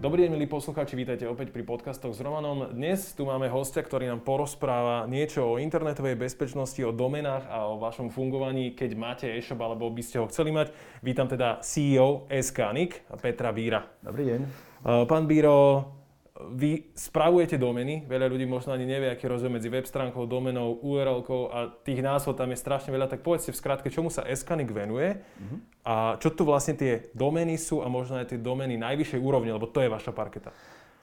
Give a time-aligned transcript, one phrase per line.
[0.00, 2.72] Dobrý deň, milí poslucháči, vítajte opäť pri podcastoch s Romanom.
[2.72, 7.76] Dnes tu máme hostia, ktorý nám porozpráva niečo o internetovej bezpečnosti, o domenách a o
[7.76, 10.72] vašom fungovaní, keď máte e-shop alebo by ste ho chceli mať.
[11.04, 13.84] Vítam teda CEO SKNIC, Petra Víra.
[14.00, 14.40] Dobrý deň.
[15.04, 15.84] Pán Bíro,
[16.54, 21.20] vy spravujete domeny, veľa ľudí možno ani nevie, aký rozdiel medzi web stránkou, domenou, url
[21.52, 25.20] a tých názvov tam je strašne veľa, tak povedzte v skratke, čomu sa Eskanik venuje
[25.20, 25.58] uh-huh.
[25.84, 29.68] a čo tu vlastne tie domeny sú a možno aj tie domeny najvyššej úrovne, lebo
[29.68, 30.50] to je vaša parketa.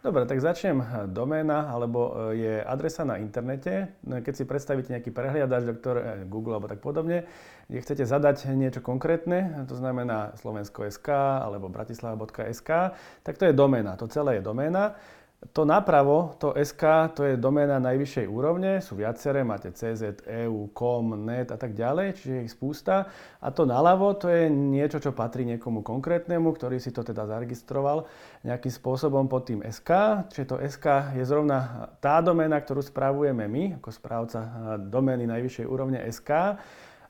[0.08, 1.10] Dobre, tak začnem.
[1.10, 3.91] Doména, alebo e, je adresa na internete.
[4.05, 7.26] No, keď si predstavíte nejaký prehliadač, doktor e, Google alebo tak podobne,
[7.66, 11.10] kde chcete zadať niečo konkrétne, to znamená slovensko.sk
[11.44, 12.70] alebo bratislava.sk,
[13.26, 13.98] tak to je doména.
[13.98, 14.96] To celé je doména.
[15.38, 21.13] To napravo, to SK, to je doména najvyššej úrovne, sú viaceré, máte CZ, EU, COM,
[21.13, 23.05] NET a tak ďalej, čiže ich spústa.
[23.38, 28.10] A to naľavo, to je niečo, čo patrí niekomu konkrétnemu, ktorý si to teda zaregistroval
[28.41, 30.26] nejakým spôsobom pod tým SK.
[30.34, 34.41] Čiže to SK je zrovna tá doména, ktorú spravujeme my, ako správca
[34.90, 36.58] domény najvyššej úrovne SK.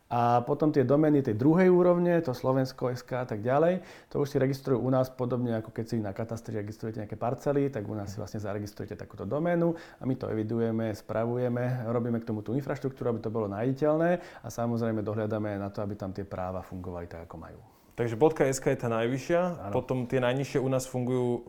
[0.07, 4.31] A potom tie domény tej druhej úrovne, to Slovensko, SK a tak ďalej, to už
[4.31, 7.91] si registrujú u nás podobne ako keď si na katastri registrujete nejaké parcely, tak u
[7.91, 12.55] nás si vlastne zaregistrujete takúto doménu a my to evidujeme, spravujeme, robíme k tomu tú
[12.55, 17.11] infraštruktúru, aby to bolo nájiteľné a samozrejme dohľadáme na to, aby tam tie práva fungovali
[17.11, 17.59] tak, ako majú.
[17.97, 18.13] Takže
[18.53, 19.73] .sk je tá najvyššia, ano.
[19.73, 21.43] potom tie najnižšie u nás fungujú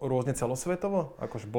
[0.00, 1.50] rôzne celosvetovo, akože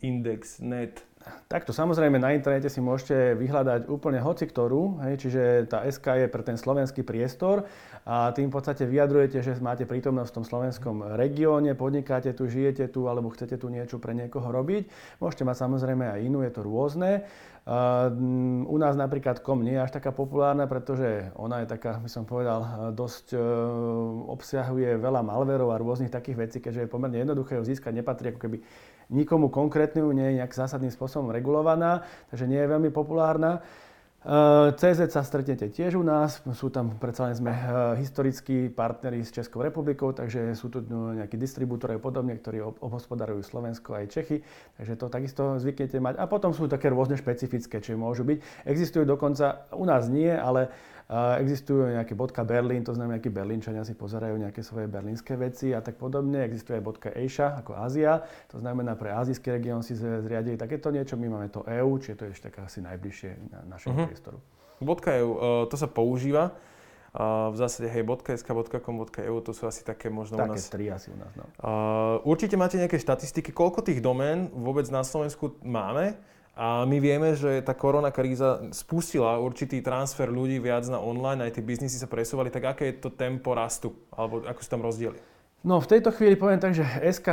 [0.00, 1.02] .index, net,
[1.48, 6.28] Takto samozrejme na internete si môžete vyhľadať úplne hoci ktorú, hej, čiže tá SK je
[6.28, 7.64] pre ten slovenský priestor
[8.04, 12.92] a tým v podstate vyjadrujete, že máte prítomnosť v tom slovenskom regióne, podnikáte tu, žijete
[12.92, 14.88] tu alebo chcete tu niečo pre niekoho robiť.
[15.24, 17.24] Môžete mať samozrejme aj inú, je to rôzne.
[17.64, 18.12] Uh,
[18.68, 22.28] u nás napríklad kom nie je až taká populárna, pretože ona je taká, by som
[22.28, 23.40] povedal, dosť uh,
[24.28, 28.40] obsahuje veľa malverov a rôznych takých vecí, keďže je pomerne jednoduché ju získať, nepatrí ako
[28.44, 28.60] keby
[29.10, 33.64] nikomu konkrétnemu, nie je nejak zásadným spôsobom regulovaná, takže nie je veľmi populárna.
[34.24, 37.60] Eh, CZ sa stretnete tiež u nás, sú tam predsa len sme eh,
[38.00, 43.44] historickí partneri s Českou republikou, takže sú tu no, nejakí distribútori a podobne, ktorí obhospodarujú
[43.44, 44.40] Slovensko aj Čechy,
[44.80, 46.16] takže to takisto zvyknete mať.
[46.16, 48.64] A potom sú také rôzne špecifické, či môžu byť.
[48.64, 50.72] Existujú dokonca, u nás nie, ale
[51.12, 55.84] Existujú nejaké bodka Berlín, to znamená, nejakí Berlínčania si pozerajú nejaké svoje berlínske veci a
[55.84, 56.40] tak podobne.
[56.48, 61.20] Existuje aj bodka Asia, ako Ázia, to znamená pre azijský región si zriadili takéto niečo.
[61.20, 64.08] My máme to EU, čiže to je ešte taká asi najbližšie na našemu uh-huh.
[64.08, 64.38] priestoru.
[64.80, 66.56] Bodka EU, e, to sa používa.
[67.14, 68.02] v zásade, hej,
[68.34, 68.50] .sk,
[68.82, 70.66] .com, .eu, to sú asi také možno také u nás...
[70.66, 71.46] tri asi u nás, no.
[72.26, 76.18] určite máte nejaké štatistiky, koľko tých domén vôbec na Slovensku máme?
[76.54, 81.58] A my vieme, že tá korona kríza spustila určitý transfer ľudí viac na online, aj
[81.58, 85.18] tie biznisy sa presúvali, tak aké je to tempo rastu, alebo ako sú tam rozdiely?
[85.64, 87.28] No v tejto chvíli poviem tak, že SK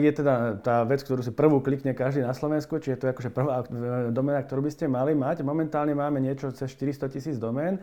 [0.00, 3.30] je teda tá vec, ktorú si prvú klikne každý na Slovensku, čiže to je akože
[3.30, 3.60] prvá
[4.08, 5.44] domena, ktorú by ste mali mať.
[5.44, 7.78] Momentálne máme niečo cez 400 tisíc domén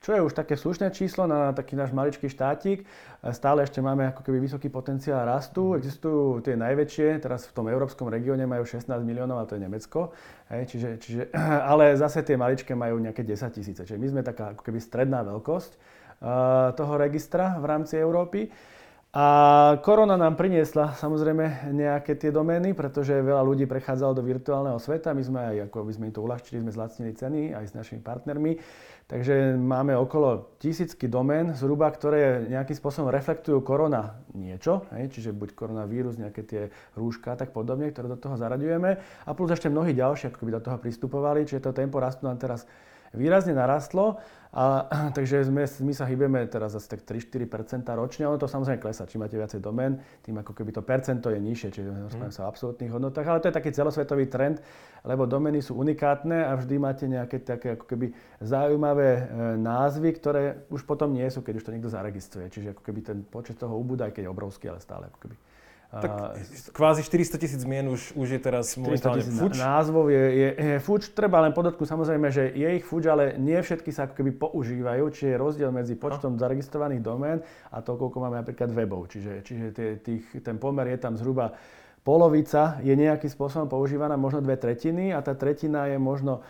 [0.00, 2.88] čo je už také slušné číslo na taký náš maličký štátik.
[3.20, 5.72] Stále ešte máme ako keby vysoký potenciál rastu.
[5.72, 5.76] Mhm.
[5.76, 10.16] Existujú tie najväčšie, teraz v tom európskom regióne majú 16 miliónov, a to je Nemecko.
[10.48, 11.22] Hej, čiže, čiže,
[11.70, 13.84] ale zase tie maličké majú nejaké 10 tisíce.
[13.84, 18.48] Čiže my sme taká ako keby stredná veľkosť uh, toho registra v rámci Európy.
[19.10, 19.26] A
[19.82, 25.10] korona nám priniesla samozrejme nejaké tie domény, pretože veľa ľudí prechádzalo do virtuálneho sveta.
[25.10, 27.98] My sme aj, ako by sme im to uľahčili, sme zlacnili ceny aj s našimi
[28.06, 28.62] partnermi.
[29.10, 35.58] Takže máme okolo tisícky domén zhruba, ktoré nejakým spôsobom reflektujú korona niečo, hej, čiže buď
[35.58, 36.62] koronavírus, nejaké tie
[36.94, 38.90] rúška a tak podobne, ktoré do toho zaraďujeme.
[39.26, 42.38] A plus ešte mnohí ďalší, ako by do toho pristupovali, čiže to tempo rastu nám
[42.38, 42.62] teraz
[43.10, 48.50] výrazne narastlo, a, takže sme, my sa hýbeme teraz asi tak 3-4% ročne, ono to
[48.50, 52.34] samozrejme klesá, čím máte viacej domén, tým ako keby to percento je nižšie, čiže rozprávame
[52.34, 52.36] mm.
[52.36, 54.58] sa o absolútnych hodnotách, ale to je taký celosvetový trend,
[55.06, 58.10] lebo domény sú unikátne a vždy máte nejaké také ako keby
[58.42, 59.22] zaujímavé e,
[59.62, 63.18] názvy, ktoré už potom nie sú, keď už to niekto zaregistruje, čiže ako keby ten
[63.22, 65.36] počet toho ubúda, aj keď je obrovský, ale stále ako keby
[65.90, 66.38] tak
[66.70, 69.58] kvázi 400 tisíc zmien už, už je teraz momentálne fuč.
[69.58, 71.10] Názvov je, je, je fuč.
[71.10, 75.10] Treba len podotknúť samozrejme, že je ich fuč, ale nie všetky sa ako keby používajú,
[75.10, 76.38] čiže je rozdiel medzi počtom no.
[76.38, 77.42] zaregistrovaných domén
[77.74, 79.10] a to, koľko máme napríklad webov.
[79.10, 79.66] Čiže, čiže
[79.98, 81.58] tých, ten pomer je tam zhruba
[82.00, 86.40] polovica je nejakým spôsobom používaná, možno dve tretiny a tá tretina je možno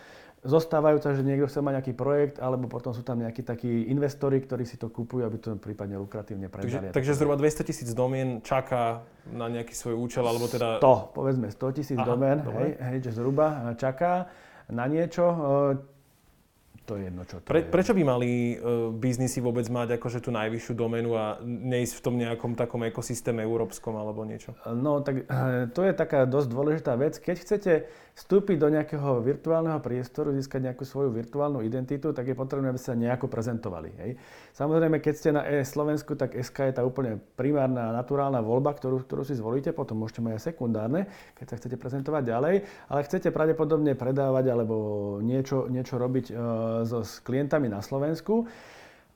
[0.40, 4.64] zostávajúca, že niekto chce mať nejaký projekt, alebo potom sú tam nejakí takí investori, ktorí
[4.64, 6.88] si to kúpujú, aby to prípadne lukratívne predali.
[6.88, 10.80] Takže, takže zhruba 200 tisíc domien čaká na nejaký svoj účel, alebo teda...
[10.80, 14.32] 100, povedzme 100 tisíc domien, hej, hej, že zhruba čaká
[14.70, 15.24] na niečo.
[16.90, 17.70] To je jedno, čo to Pre, je.
[17.70, 22.14] prečo by mali uh, biznisy vôbec mať akože tú najvyššiu domenu a neísť v tom
[22.18, 24.58] nejakom takom ekosystéme európskom alebo niečo?
[24.66, 27.14] No tak eh, to je taká dosť dôležitá vec.
[27.22, 27.72] Keď chcete
[28.20, 32.92] vstúpiť do nejakého virtuálneho priestoru, získať nejakú svoju virtuálnu identitu, tak je potrebné, aby sa
[32.92, 33.90] nejako prezentovali.
[33.96, 34.10] Hej.
[34.52, 39.22] Samozrejme, keď ste na e-Slovensku, tak SK je tá úplne primárna, naturálna voľba, ktorú, ktorú
[39.24, 41.00] si zvolíte, potom môžete mať aj sekundárne,
[41.38, 42.54] keď sa chcete prezentovať ďalej,
[42.92, 44.76] ale chcete pravdepodobne predávať alebo
[45.24, 46.34] niečo, niečo robiť e,
[46.84, 48.48] so, s klientami na Slovensku,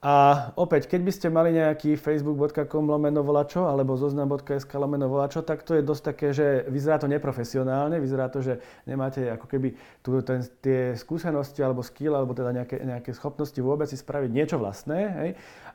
[0.05, 5.65] a opäť, keď by ste mali nejaký facebook.com lomeno volačo alebo zoznam.sk lomeno volačo, tak
[5.65, 9.73] to je dosť také, že vyzerá to neprofesionálne, vyzerá to, že nemáte ako keby
[10.05, 14.61] tu, ten, tie skúsenosti alebo skill alebo teda nejaké, nejaké schopnosti vôbec si spraviť niečo
[14.61, 15.01] vlastné.
[15.09, 15.31] Hej.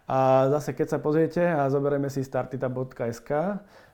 [0.06, 3.30] A zase, keď sa pozriete a zoberieme si startita.sk,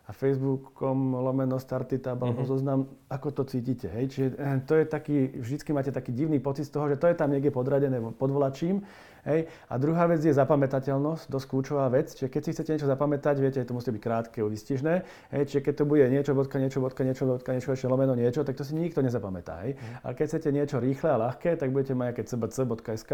[0.05, 2.53] a facebookom lomeno startitab alebo mm-hmm.
[2.53, 2.79] zoznam,
[3.09, 3.89] ako to cítite.
[3.89, 4.05] Hej?
[4.13, 7.17] Čiže eh, to je taký, vždycky máte taký divný pocit z toho, že to je
[7.17, 8.85] tam niekde podradené pod volačím.
[9.25, 9.49] Hej?
[9.65, 12.13] A druhá vec je zapamätateľnosť, dosť kľúčová vec.
[12.13, 14.93] Čiže keď si chcete niečo zapamätať, viete, to musí byť krátke, výstižné.
[15.33, 15.43] Hej?
[15.49, 18.53] Čiže keď to bude niečo, bodka, niečo, bodka, niečo, bodka, niečo, ešte lomeno niečo, tak
[18.53, 19.65] to si nikto nezapamätá.
[19.65, 19.73] Hej?
[19.73, 20.05] Mm.
[20.05, 23.11] Ale keď chcete niečo rýchle a ľahké, tak budete mať aké cbc.sk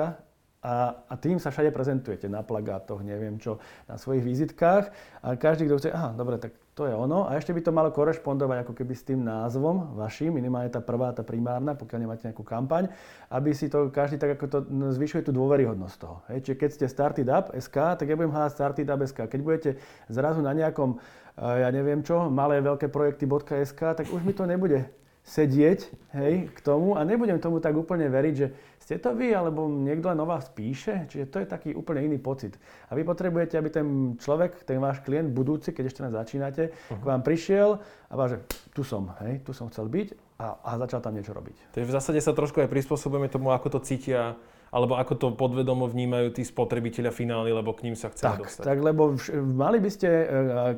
[0.62, 3.58] a, a tým sa všade prezentujete na plagátoch, neviem čo,
[3.90, 4.94] na svojich vizitkách
[5.26, 7.26] a každý, kto chce, aha, dobre, tak to je ono.
[7.26, 11.12] A ešte by to malo korešpondovať ako keby s tým názvom vašim, minimálne tá prvá,
[11.18, 12.94] tá primárna, pokiaľ nemáte nejakú kampaň,
[13.34, 14.60] aby si to každý tak ako to
[14.96, 16.22] zvyšuje tú dôveryhodnosť toho.
[16.30, 16.38] Hej.
[16.46, 19.20] Čiže keď ste Started Up SK, tak ja budem hľadať Started Up SK.
[19.28, 19.70] Keď budete
[20.14, 21.02] zrazu na nejakom,
[21.42, 24.88] ja neviem čo, malé veľké projekty.sk, tak už mi to nebude
[25.22, 25.80] sedieť
[26.18, 28.48] hej, k tomu a nebudem tomu tak úplne veriť, že
[28.82, 31.06] ste to vy, alebo niekto len o vás píše.
[31.06, 32.58] Čiže to je taký úplne iný pocit.
[32.90, 36.98] A vy potrebujete, aby ten človek, ten váš klient budúci, keď ešte len začínate, uh-huh.
[36.98, 37.78] k vám prišiel
[38.10, 38.38] a vás, že
[38.74, 40.08] tu som, hej, tu som chcel byť
[40.42, 41.78] a, a začal tam niečo robiť.
[41.78, 44.34] Takže v zásade sa trošku aj prispôsobujeme tomu, ako to cítia
[44.72, 48.64] alebo ako to podvedomo vnímajú tí spotrebitelia finály, lebo k ním sa chce dostať.
[48.64, 50.26] Tak, lebo vš- mali by ste, e,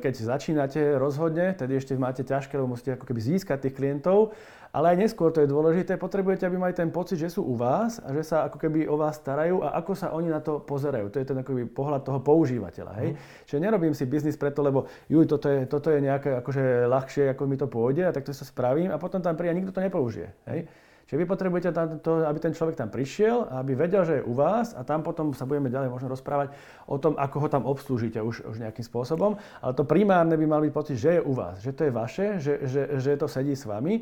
[0.02, 4.34] keď začínate rozhodne, tedy ešte máte ťažké, lebo musíte ako keby získať tých klientov,
[4.74, 8.02] ale aj neskôr to je dôležité, potrebujete, aby mali ten pocit, že sú u vás
[8.02, 11.14] a že sa ako keby o vás starajú a ako sa oni na to pozerajú.
[11.14, 12.92] To je ten akoby pohľad toho používateľa.
[12.98, 13.14] Hej?
[13.14, 13.18] Mm.
[13.46, 17.42] Čiže nerobím si biznis preto, lebo juj, toto je, toto je nejaké akože ľahšie, ako
[17.46, 19.78] mi to pôjde a tak to sa spravím a potom tam príde a nikto to
[19.78, 20.34] nepoužije.
[20.50, 20.66] Hej?
[21.04, 24.32] Čiže vy potrebujete, tam, to, aby ten človek tam prišiel aby vedel, že je u
[24.32, 26.56] vás a tam potom sa budeme ďalej možno rozprávať
[26.88, 29.36] o tom, ako ho tam obslúžite už, už nejakým spôsobom.
[29.60, 32.26] Ale to primárne by mal byť pocit, že je u vás, že to je vaše,
[32.40, 34.00] že, že, že to sedí s vami.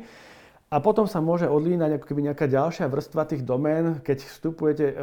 [0.73, 4.95] A potom sa môže odlínať ako keby nejaká ďalšia vrstva tých domén, keď vstupujete e,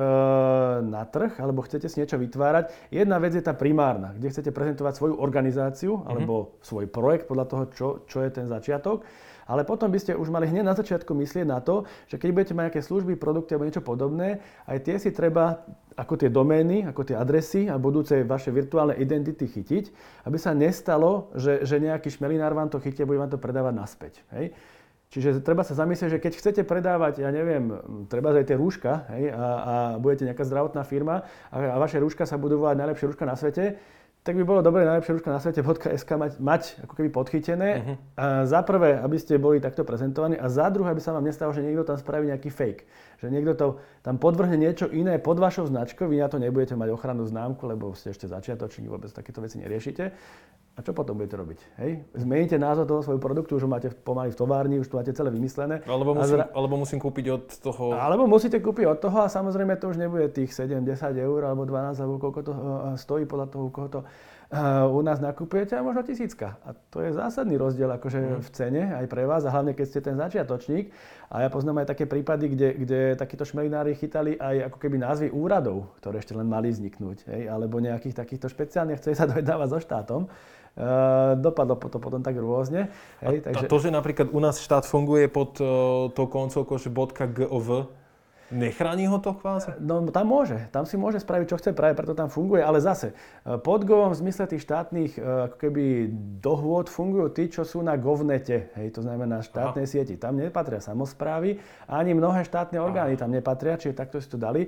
[0.83, 2.91] na trh alebo chcete si niečo vytvárať.
[2.91, 6.11] Jedna vec je tá primárna, kde chcete prezentovať svoju organizáciu mm-hmm.
[6.11, 9.07] alebo svoj projekt podľa toho, čo, čo je ten začiatok.
[9.47, 12.55] Ale potom by ste už mali hneď na začiatku myslieť na to, že keď budete
[12.55, 17.03] mať nejaké služby, produkty alebo niečo podobné, aj tie si treba ako tie domény, ako
[17.03, 19.85] tie adresy a budúce vaše virtuálne identity chytiť,
[20.27, 23.75] aby sa nestalo, že, že nejaký šmelinár vám to chytí a bude vám to predávať
[23.75, 24.15] naspäť.
[24.35, 24.55] Hej?
[25.11, 27.75] Čiže treba sa zamyslieť, že keď chcete predávať, ja neviem,
[28.07, 32.31] treba aj tie rúška hej, a, a budete nejaká zdravotná firma a, a vaše rúška
[32.31, 33.75] sa budú volať najlepšie rúška na svete,
[34.21, 37.71] tak by bolo dobré najlepšie rúška na svete .sk mať, mať ako keby podchytené.
[37.73, 37.97] Uh-huh.
[38.21, 41.57] A za prvé, aby ste boli takto prezentovaní a za druhé, aby sa vám nestalo,
[41.57, 42.85] že niekto tam spraví nejaký fake.
[43.21, 43.67] Že niekto to
[44.01, 47.93] tam podvrhne niečo iné pod vašou značkou, vy na to nebudete mať ochrannú známku, lebo
[47.93, 50.05] ste ešte začiatoční, vôbec takéto veci neriešite.
[50.79, 51.61] A čo potom budete robiť?
[51.85, 52.09] Hej?
[52.17, 55.29] Zmeníte názov toho svojho produktu, už ho máte pomaly v továrni, už to máte celé
[55.29, 55.85] vymyslené.
[55.85, 56.49] Alebo musím, zra...
[56.57, 57.85] alebo musím kúpiť od toho...
[57.93, 61.69] Alebo musíte kúpiť od toho a samozrejme to už nebude tých 7, 10 eur alebo
[61.69, 62.53] 12 alebo koľko to
[62.97, 64.01] stojí podľa toho, koho to
[64.91, 66.59] u nás nakupujete a možno tisícka.
[66.67, 68.41] A to je zásadný rozdiel akože mm.
[68.43, 70.91] v cene aj pre vás a hlavne keď ste ten začiatočník.
[71.31, 75.31] A ja poznám aj také prípady, kde, kde takíto šmelinári chytali aj ako keby názvy
[75.31, 77.31] úradov, ktoré ešte len mali vzniknúť.
[77.31, 77.43] Hej?
[77.47, 80.23] Alebo nejakých takýchto špeciálnych, chce sa dojednávať so štátom.
[80.71, 82.91] Uh, dopadlo to potom tak rôzne.
[83.23, 83.67] Hej, a, takže...
[83.67, 86.79] a to, že napríklad u nás štát funguje pod uh, tou koncovkou
[87.35, 87.91] .gov,
[88.51, 89.79] Nechráni ho to kvázi?
[89.79, 93.15] No tam môže, tam si môže spraviť, čo chce, práve preto tam funguje, ale zase
[93.15, 96.11] e, pod GOVom v zmysle tých štátnych e, ako keby
[96.43, 99.93] dohôd fungujú tí, čo sú na GovNete, hej, to znamená štátnej Aha.
[99.95, 100.19] sieti.
[100.19, 103.23] Tam nepatria samozprávy, ani mnohé štátne orgány Aha.
[103.23, 104.67] tam nepatria, čiže takto si to dali.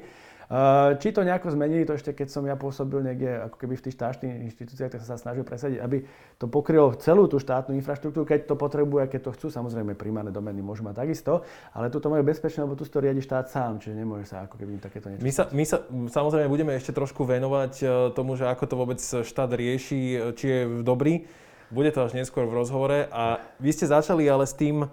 [0.52, 3.84] Eh, či to nejako zmenili, to ešte keď som ja pôsobil niekde ako keby v
[3.88, 6.04] tých štátnych inštitúciách, tak sa snažil presadiť, aby
[6.36, 9.46] to pokrylo celú tú štátnu infraštruktúru, keď to potrebuje, keď to chcú.
[9.48, 11.40] Samozrejme, primárne domény môžu mať takisto,
[11.72, 14.60] ale tu to majú bezpečné, lebo tu to riadi štát sám, čiže nemôže sa ako
[14.60, 15.24] keby takéto niečo.
[15.24, 19.00] My sa, my sa samozrejme budeme ešte trošku venovať eh, tomu, že ako to vôbec
[19.00, 21.24] štát rieši, eh, či je dobrý.
[21.72, 23.08] Bude to až neskôr v rozhovore.
[23.08, 24.84] A vy ste začali ale s tým,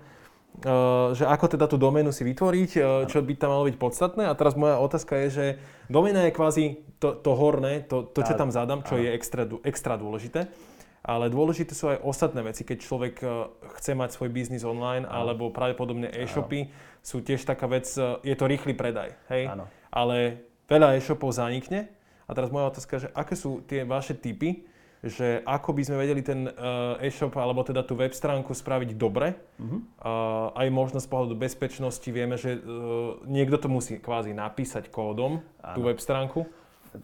[1.16, 2.72] že ako teda tú doménu si vytvoriť,
[3.08, 4.28] čo by tam malo byť podstatné.
[4.28, 5.46] A teraz moja otázka je, že
[5.88, 6.66] doména je kvázi
[7.00, 10.52] to, to horné, to, to čo tam zadám, čo je extra, extra dôležité.
[11.00, 13.16] Ale dôležité sú aj ostatné veci, keď človek
[13.80, 16.68] chce mať svoj biznis online, alebo pravdepodobne e-shopy
[17.00, 17.88] sú tiež taká vec,
[18.20, 19.48] je to rýchly predaj, hej?
[19.48, 19.72] Áno.
[19.96, 21.88] Ale veľa e-shopov zanikne.
[22.28, 24.68] A teraz moja otázka, že aké sú tie vaše typy,
[25.00, 29.40] že ako by sme vedeli ten uh, e-shop alebo teda tú web stránku spraviť dobre.
[29.56, 29.80] Uh-huh.
[30.00, 35.40] Uh, aj možno z pohľadu bezpečnosti vieme, že uh, niekto to musí kvázi napísať kódom,
[35.64, 35.76] ano.
[35.76, 36.44] tú web stránku.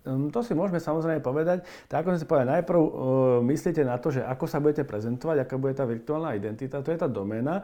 [0.03, 1.63] Hm, to si môžeme samozrejme povedať.
[1.87, 2.89] Tak ako som si povedal, najprv uh,
[3.45, 6.99] myslíte na to, že ako sa budete prezentovať, aká bude tá virtuálna identita, to je
[6.99, 7.63] tá doména.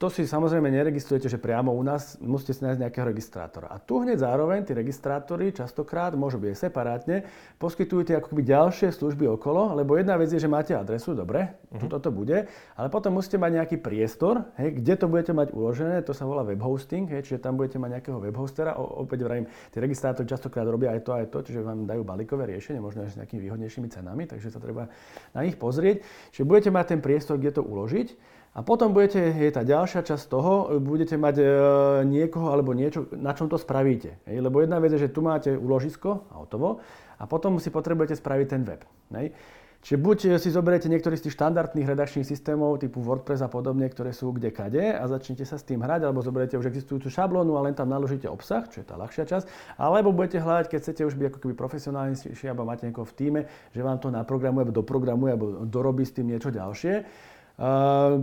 [0.00, 3.68] To si samozrejme neregistrujete, že priamo u nás musíte si nájsť nejakého registrátora.
[3.68, 7.16] A tu hneď zároveň tí registrátory častokrát, môžu byť aj separátne,
[7.60, 11.52] poskytujú tie ako keby ďalšie služby okolo, lebo jedna vec je, že máte adresu, dobre,
[11.52, 11.84] uh-huh.
[11.84, 16.00] toto to bude, ale potom musíte mať nejaký priestor, hej, kde to budete mať uložené,
[16.00, 18.80] to sa volá web hosting, hej, čiže tam budete mať nejakého web hostera.
[18.80, 22.48] O, opäť vrajím, tí registrátori častokrát robia aj to, aj to, čiže vám dajú balíkové
[22.48, 24.88] riešenie, možno aj s nejakými výhodnejšími cenami, takže sa treba
[25.36, 26.00] na nich pozrieť.
[26.32, 28.39] Čiže budete mať ten priestor, kde to uložiť.
[28.50, 31.44] A potom budete, je tá ďalšia časť toho, budete mať e,
[32.02, 34.18] niekoho alebo niečo, na čom to spravíte.
[34.26, 34.42] Hej?
[34.42, 36.82] Lebo jedna vec je, že tu máte úložisko a hotovo
[37.14, 38.82] a potom si potrebujete spraviť ten web.
[39.14, 39.30] Hej?
[39.80, 44.12] Čiže buď si zoberiete niektorý z tých štandardných redakčných systémov typu WordPress a podobne, ktoré
[44.12, 47.64] sú kde kade a začnete sa s tým hrať, alebo zoberiete už existujúcu šablónu a
[47.64, 49.46] len tam naložíte obsah, čo je tá ľahšia časť,
[49.80, 53.40] alebo budete hľadať, keď chcete už byť ako keby profesionálnejší, alebo máte niekoho v týme,
[53.72, 56.94] že vám to naprogramuje, alebo doprogramuje, alebo dorobí s tým niečo ďalšie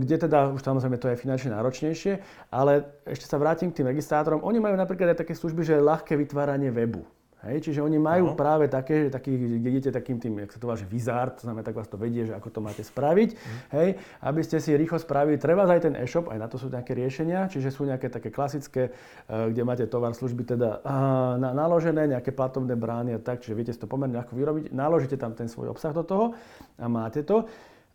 [0.02, 2.18] kde teda už samozrejme to je finančne náročnejšie,
[2.50, 4.42] ale ešte sa vrátim k tým registrátorom.
[4.42, 7.06] Oni majú napríklad aj také služby, že je ľahké vytváranie webu.
[7.38, 8.38] Hej, čiže oni majú uh-huh.
[8.38, 9.30] práve také, že taký,
[9.62, 12.26] idete takým tým, jak sa to volá, že wizard, to znamená, tak vás to vedie,
[12.26, 13.78] že ako to máte spraviť, uh-huh.
[13.78, 13.88] hej,
[14.26, 17.46] aby ste si rýchlo spravili, treba aj ten e-shop, aj na to sú nejaké riešenia,
[17.46, 22.34] čiže sú nejaké také klasické, uh, kde máte tovar, služby teda uh, na, naložené, nejaké
[22.34, 25.70] platobné brány a tak, čiže viete si to pomerne ľahko vyrobiť, naložíte tam ten svoj
[25.70, 26.34] obsah do toho
[26.74, 27.46] a máte to.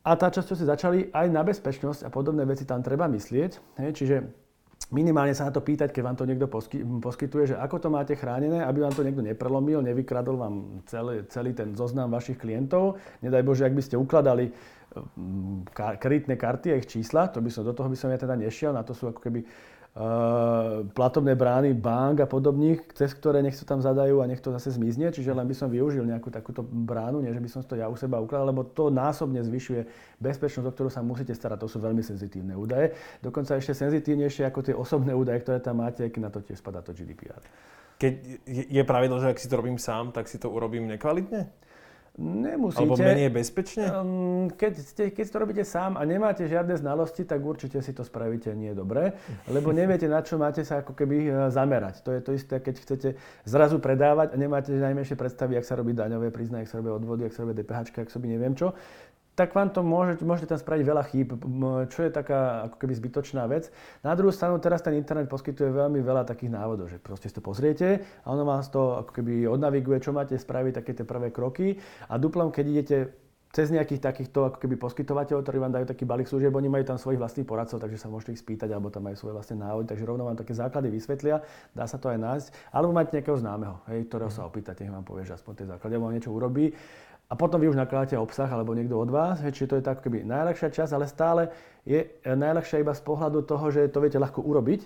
[0.03, 3.79] A tá časť, čo si začali, aj na bezpečnosť a podobné veci tam treba myslieť.
[3.79, 4.15] Hej, čiže
[4.91, 8.13] minimálne sa na to pýtať, keď vám to niekto posky, poskytuje, že ako to máte
[8.19, 10.55] chránené, aby vám to niekto neprelomil, nevykradol vám
[10.91, 13.00] celý, celý ten zoznam vašich klientov.
[13.24, 17.63] Nedaj Bože, ak by ste ukladali mm, kreditné karty a ich čísla, to by som,
[17.63, 19.48] do toho by som ja teda nešiel, na to sú ako keby
[20.97, 24.73] platobné brány bank a podobných, cez ktoré nech sa tam zadajú a nech to zase
[24.73, 25.13] zmizne.
[25.13, 27.93] Čiže len by som využil nejakú takúto bránu, nie že by som to ja u
[27.93, 29.85] seba ukladal, lebo to násobne zvyšuje
[30.17, 31.62] bezpečnosť, o ktorú sa musíte starať.
[31.62, 32.97] To sú veľmi senzitívne údaje.
[33.21, 36.81] Dokonca ešte senzitívnejšie ako tie osobné údaje, ktoré tam máte, keď na to tiež spadá
[36.81, 37.45] to GDPR.
[38.01, 38.13] Keď
[38.50, 41.53] je pravidlo, že ak si to robím sám, tak si to urobím nekvalitne?
[42.13, 42.86] Nemusíte.
[42.86, 43.89] Alebo menej bezpečne?
[44.53, 48.53] Keď, ste, keď to robíte sám a nemáte žiadne znalosti, tak určite si to spravíte
[48.53, 49.17] nie dobre,
[49.50, 52.05] lebo neviete, na čo máte sa ako keby e, zamerať.
[52.05, 53.10] To je to isté, keď chcete
[53.50, 57.25] zrazu predávať a nemáte najmenšie predstavy, ak sa robí daňové priznanie, ak sa robí odvody,
[57.25, 58.77] ak sa robí DPH, ak sa robí neviem čo,
[59.34, 61.28] tak vám to môže, môžete tam spraviť veľa chýb,
[61.90, 63.74] čo je taká ako keby zbytočná vec.
[64.06, 67.42] Na druhú stranu teraz ten internet poskytuje veľmi veľa takých návodov, že proste si to
[67.42, 71.82] pozriete a ono vás to ako keby odnaviguje, čo máte spraviť, také tie prvé kroky.
[72.10, 72.98] A duplom, keď idete
[73.54, 76.98] cez nejakých takýchto ako keby poskytovateľov, ktorí vám dajú taký balík služieb, oni majú tam
[76.98, 80.10] svojich vlastných poradcov, takže sa môžete ich spýtať, alebo tam majú svoje vlastné návody, takže
[80.10, 81.38] rovno vám také základy vysvetlia,
[81.78, 85.06] dá sa to aj nájsť, alebo máte nejakého známeho, hej, ktorého sa opýtate, nech vám
[85.06, 86.74] povie, že aspoň tie základy, alebo niečo urobí
[87.34, 90.06] a potom vy už nakladáte obsah alebo niekto od vás, hej, čiže to je tak
[90.06, 91.42] keby najľahšia časť, ale stále
[91.82, 94.86] je najľahšia iba z pohľadu toho, že to viete ľahko urobiť,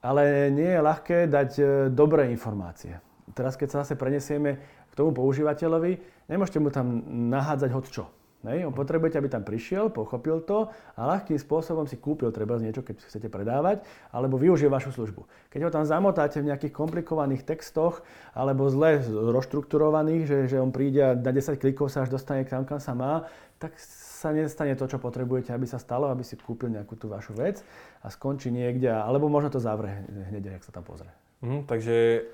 [0.00, 2.96] ale nie je ľahké dať e, dobré informácie.
[3.36, 4.56] Teraz keď sa zase prenesieme
[4.88, 8.04] k tomu používateľovi, nemôžete mu tam nahádzať hoď čo.
[8.46, 12.86] Hej, on potrebujete, aby tam prišiel, pochopil to a ľahkým spôsobom si kúpil treba niečo,
[12.86, 13.82] keď chcete predávať,
[14.14, 15.26] alebo využije vašu službu.
[15.50, 18.06] Keď ho tam zamotáte v nejakých komplikovaných textoch
[18.38, 22.62] alebo zle rozštrukturovaných, že, že on príde a na 10 klikov sa až dostane tam,
[22.62, 23.26] kam sa má,
[23.58, 27.34] tak sa nestane to, čo potrebujete, aby sa stalo, aby si kúpil nejakú tú vašu
[27.34, 27.66] vec
[28.02, 31.10] a skončí niekde, alebo možno to zavre hneď, ak sa tam pozrie.
[31.42, 32.26] Mm, takže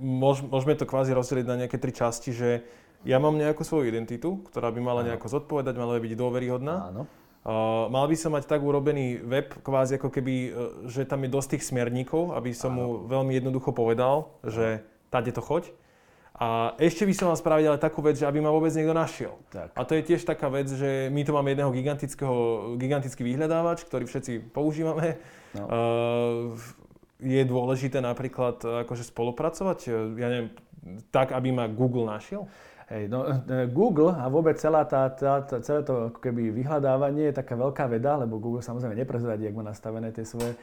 [0.00, 2.64] môžeme to kvázi rozdeliť na nejaké tri časti, že
[3.06, 6.74] ja mám nejakú svoju identitu, ktorá by mala nejako zodpovedať, mala by byť dôveryhodná.
[6.90, 7.02] Áno.
[7.48, 10.50] Uh, mal by som mať tak urobený web, kvázi ako keby, uh,
[10.90, 12.78] že tam je dosť tých smerníkov, aby som Áno.
[12.78, 15.70] mu veľmi jednoducho povedal, že tade to choď.
[16.38, 19.34] A ešte by som mal spraviť ale takú vec, že aby ma vôbec niekto našiel.
[19.50, 19.74] Tak.
[19.74, 22.36] A to je tiež taká vec, že my tu máme jedného gigantického,
[22.78, 25.18] gigantický vyhľadávač, ktorý všetci používame.
[25.56, 25.64] No.
[25.66, 26.54] Uh,
[27.18, 29.78] je dôležité napríklad akože spolupracovať,
[30.14, 30.54] ja neviem,
[31.10, 32.46] tak, aby ma Google našiel?
[32.88, 37.36] Hej, no, e, Google a vôbec celá tá, tá, tá, celé to keby vyhľadávanie je
[37.36, 40.56] taká veľká veda, lebo Google samozrejme neprezradí, ak má nastavené tie svoje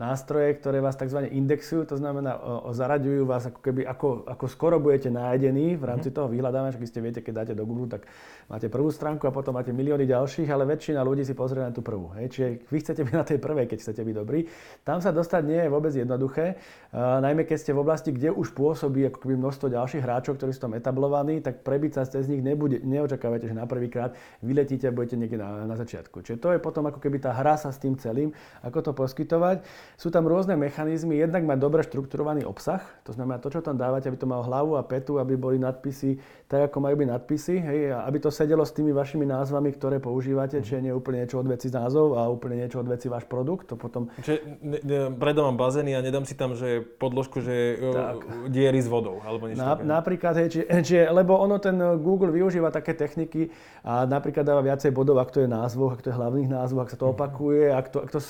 [0.00, 1.28] nástroje, ktoré vás tzv.
[1.28, 5.84] indexujú, to znamená o, o zaraďujú vás ako keby, ako, ako skoro budete nájdení v
[5.84, 6.16] rámci mhm.
[6.16, 8.08] toho vyhľadávania, však ste viete, keď dáte do Google, tak
[8.48, 11.80] máte prvú stránku a potom máte milióny ďalších, ale väčšina ľudí si pozrie na tú
[11.80, 12.12] prvú.
[12.18, 12.26] Hej.
[12.32, 14.40] Čiže vy chcete byť na tej prvej, keď chcete byť dobrý.
[14.82, 16.56] Tam sa dostať nie je vôbec jednoduché,
[16.92, 20.52] uh, najmä keď ste v oblasti, kde už pôsobí ako keby množstvo ďalších hráčov, ktorí
[20.52, 24.12] sú tam etablovaní, tak prebiť sa cez nich nebude, neočakávate, že na prvýkrát
[24.44, 26.20] vyletíte a budete niekde na, na začiatku.
[26.20, 29.64] Čiže to je potom ako keby tá hra sa s tým celým, ako to poskytovať.
[29.96, 34.10] Sú tam rôzne mechanizmy, jednak mať dobre štrukturovaný obsah, to znamená to, čo tam dávate,
[34.10, 36.18] aby to malo hlavu a petu, aby boli nadpisy
[36.52, 40.60] tak, ako majú byť nadpisy, hej, aby to sedelo s tými vašimi názvami, ktoré používate,
[40.60, 40.64] mm.
[40.68, 43.80] čiže nie úplne niečo od veci názov a úplne niečo od veci váš produkt, to
[43.80, 44.12] potom...
[44.20, 48.52] Čiže ne, ne, predávam bazény a nedám si tam, že podložku, že tak.
[48.52, 52.68] diery s vodou, alebo niečo Na, Napríklad, hej, či, či, lebo ono ten Google využíva
[52.68, 53.48] také techniky
[53.80, 56.92] a napríklad dáva viacej bodov, ak to je názvov, ak to je hlavných názvov, ak
[56.92, 57.12] sa to mhm.
[57.16, 58.20] opakuje, ak to, ak to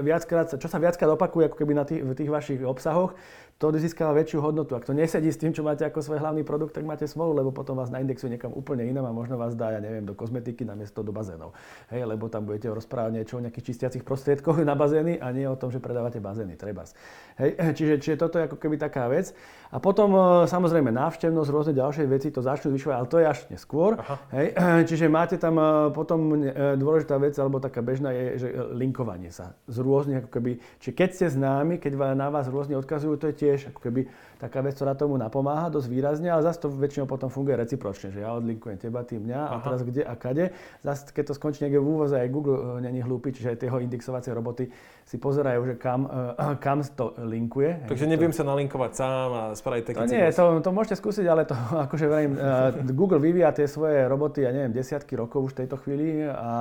[0.00, 3.12] viackrát, čo sa viackrát opakuje, ako keby na tých, v tých vašich obsahoch,
[3.56, 4.76] to získava väčšiu hodnotu.
[4.76, 7.56] Ak to nesedí s tým, čo máte ako svoj hlavný produkt, tak máte smolu, lebo
[7.56, 11.00] potom vás naindexujú niekam úplne inam a možno vás dá, ja neviem, do kozmetiky namiesto
[11.00, 11.56] do bazénov.
[11.88, 15.56] Hej, lebo tam budete rozprávať niečo o nejakých čistiacich prostriedkoch na bazény a nie o
[15.56, 16.92] tom, že predávate bazény, trebárs.
[17.40, 19.32] Hej, čiže, čiže toto je ako keby taká vec.
[19.72, 23.38] A potom e, samozrejme návštevnosť, rôzne ďalšie veci to začnú zvyšovať, ale to je až
[23.48, 23.96] neskôr.
[24.36, 24.52] Hej,
[24.84, 25.56] čiže máte tam
[25.96, 26.44] potom
[26.76, 31.08] dôležitá vec, alebo taká bežná je, že linkovanie sa z rôznych ako keby, čiže keď
[31.16, 34.92] ste známi, keď na vás rôzne odkazujú, to je tiež ako keby taká vec, ktorá
[34.92, 39.02] tomu napomáha dosť výrazne, ale zase to väčšinou potom funguje recipročne, že ja odlinkujem teba,
[39.02, 39.52] ty mňa Aha.
[39.56, 40.52] a teraz kde a kade.
[40.84, 44.32] Zase keď to skončí niekde v úvoze, aj Google není hlúpy, čiže aj tie indexovacie
[44.36, 44.68] roboty
[45.06, 47.88] si pozerajú, že kam, uh, kam to linkuje.
[47.88, 48.42] Takže neviem to...
[48.42, 51.54] sa nalinkovať sám a spraviť taký to nie, to, to môžete skúsiť, ale to
[51.86, 55.76] akože verím, uh, Google vyvíja tie svoje roboty, ja neviem, desiatky rokov už v tejto
[55.80, 56.52] chvíli a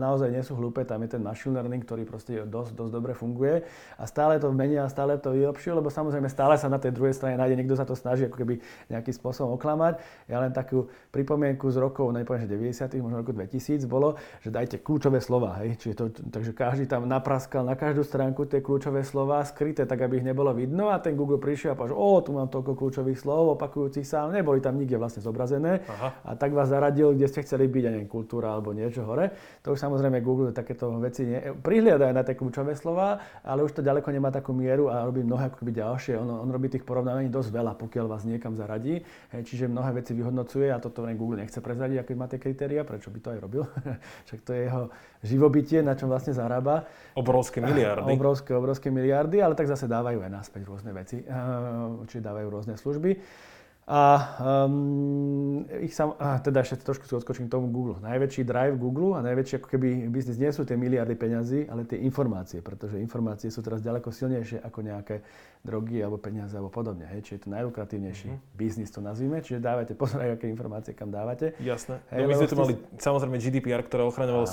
[0.00, 3.62] naozaj nie sú hlúpe, tam je ten machine learning, ktorý proste dosť, dosť dobre funguje
[4.00, 7.11] a stále to menia a stále to vylepšujú, lebo samozrejme stále sa na tej druhej
[7.12, 8.54] strane nájde niekto sa to snaží ako keby
[8.90, 10.00] nejakým spôsobom oklamať.
[10.28, 12.56] Ja len takú pripomienku z rokov, nepoviem, že
[12.90, 13.04] 90.
[13.04, 15.76] možno roku 2000 bolo, že dajte kľúčové slova, hej.
[15.78, 20.20] Čiže to, takže každý tam napraskal na každú stránku tie kľúčové slova skryté, tak aby
[20.20, 23.56] ich nebolo vidno a ten Google prišiel a povedal, o, tu mám toľko kľúčových slov
[23.56, 26.08] opakujúcich sa, ale neboli tam nikde vlastne zobrazené Aha.
[26.24, 29.32] a tak vás zaradil, kde ste chceli byť, a neviem, kultúra alebo niečo hore.
[29.62, 33.82] To už samozrejme Google takéto veci ne, prihliada na tie kľúčové slova, ale už to
[33.84, 36.14] ďaleko nemá takú mieru a robí mnohé ako keby ďalšie.
[36.16, 39.02] On, on robí tých porovnávaní dosť veľa, pokiaľ vás niekam zaradí.
[39.34, 43.10] Hej, čiže mnohé veci vyhodnocuje a toto Google nechce prezradiť, aké má tie kritéria, prečo
[43.10, 43.66] by to aj robil.
[44.30, 44.82] Však to je jeho
[45.26, 46.86] živobytie, na čom vlastne zarába.
[47.18, 48.06] Obrovské miliardy.
[48.06, 51.26] Obrovské, obrovské miliardy, ale tak zase dávajú aj naspäť rôzne veci,
[52.06, 53.18] čiže dávajú rôzne služby.
[53.82, 54.02] A
[54.70, 57.98] um, ich sam, a teda ešte trošku si odskočím tomu Google.
[57.98, 61.98] Najväčší drive Google a najväčší ako keby biznis nie sú tie miliardy peňazí, ale tie
[61.98, 65.26] informácie, pretože informácie sú teraz ďaleko silnejšie ako nejaké
[65.62, 67.06] drogy alebo peniaze alebo podobne.
[67.06, 67.22] Hej.
[67.22, 68.58] Čiže je to najlukratívnejší mm-hmm.
[68.58, 69.38] biznis, to nazvime.
[69.38, 71.54] Čiže dávate pozor aké informácie kam dávate.
[71.62, 72.02] Jasné.
[72.10, 74.46] Hej, no my sme tu mali samozrejme GDPR, ktoré ochraňovalo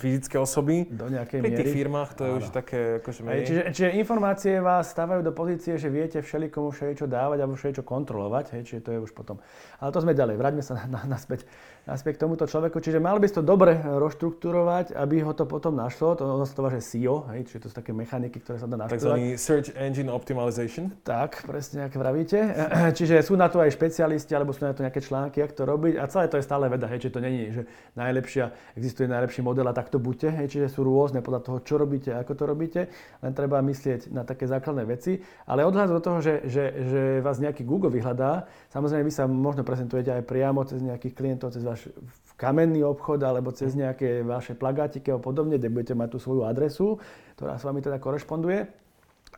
[0.00, 0.88] fyzické osoby.
[0.88, 1.60] Do nejakej Pri miery.
[1.60, 2.28] tých firmách to áno.
[2.28, 3.36] je už také akože menej.
[3.36, 7.84] Hej, čiže, čiže, informácie vás stávajú do pozície, že viete všelikomu všeličo dávať alebo všeličo
[7.84, 8.56] kontrolovať.
[8.56, 9.36] Hej, čiže to je už potom.
[9.84, 10.40] Ale to sme ďalej.
[10.40, 11.44] Vráťme sa na, na, naspäť
[11.84, 12.80] naspäť k tomuto človeku.
[12.80, 16.16] Čiže mal by si to dobre roštruktúrovať, aby ho to potom našlo.
[16.16, 19.20] To ono sa to SEO, hej, čiže to sú také mechaniky, ktoré sa dá naštruktúrovať.
[19.20, 20.90] Takzvaný Search Engine Optimization.
[21.04, 22.38] Tak, presne ako vravíte.
[22.98, 25.94] čiže sú na to aj špecialisti, alebo sú na to nejaké články, ako to robiť.
[26.00, 27.62] A celé to je stále veda, hej, čiže to není, že
[27.94, 30.32] najlepšia, existuje najlepší model a tak to buďte.
[30.40, 32.80] Hej, čiže sú rôzne podľa toho, čo robíte, ako to robíte.
[33.20, 35.20] Len treba myslieť na také základné veci.
[35.44, 39.62] Ale odhľad do toho, že, že, že vás nejaký Google vyhľadá, samozrejme vy sa možno
[39.66, 41.90] prezentujete aj priamo cez nejakých klientov, cez váš
[42.38, 47.02] kamenný obchod alebo cez nejaké vaše plagátiky a podobne, kde budete mať tú svoju adresu,
[47.34, 48.70] ktorá s vami teda korešponduje.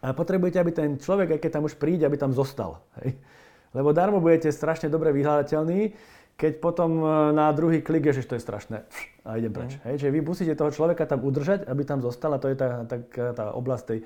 [0.05, 2.85] A potrebujete, aby ten človek, aj keď tam už príde, aby tam zostal.
[3.01, 3.17] Hej?
[3.73, 5.97] Lebo darmo budete strašne dobre vyhľadateľní,
[6.37, 8.85] keď potom e, na druhý klik je, že to je strašné
[9.25, 9.81] a idem preč.
[9.81, 9.83] Mm.
[9.89, 9.95] Hej?
[10.05, 12.97] Čiže vy musíte toho človeka tam udržať, aby tam zostal a to je tá, tá,
[13.33, 13.99] tá oblasť tej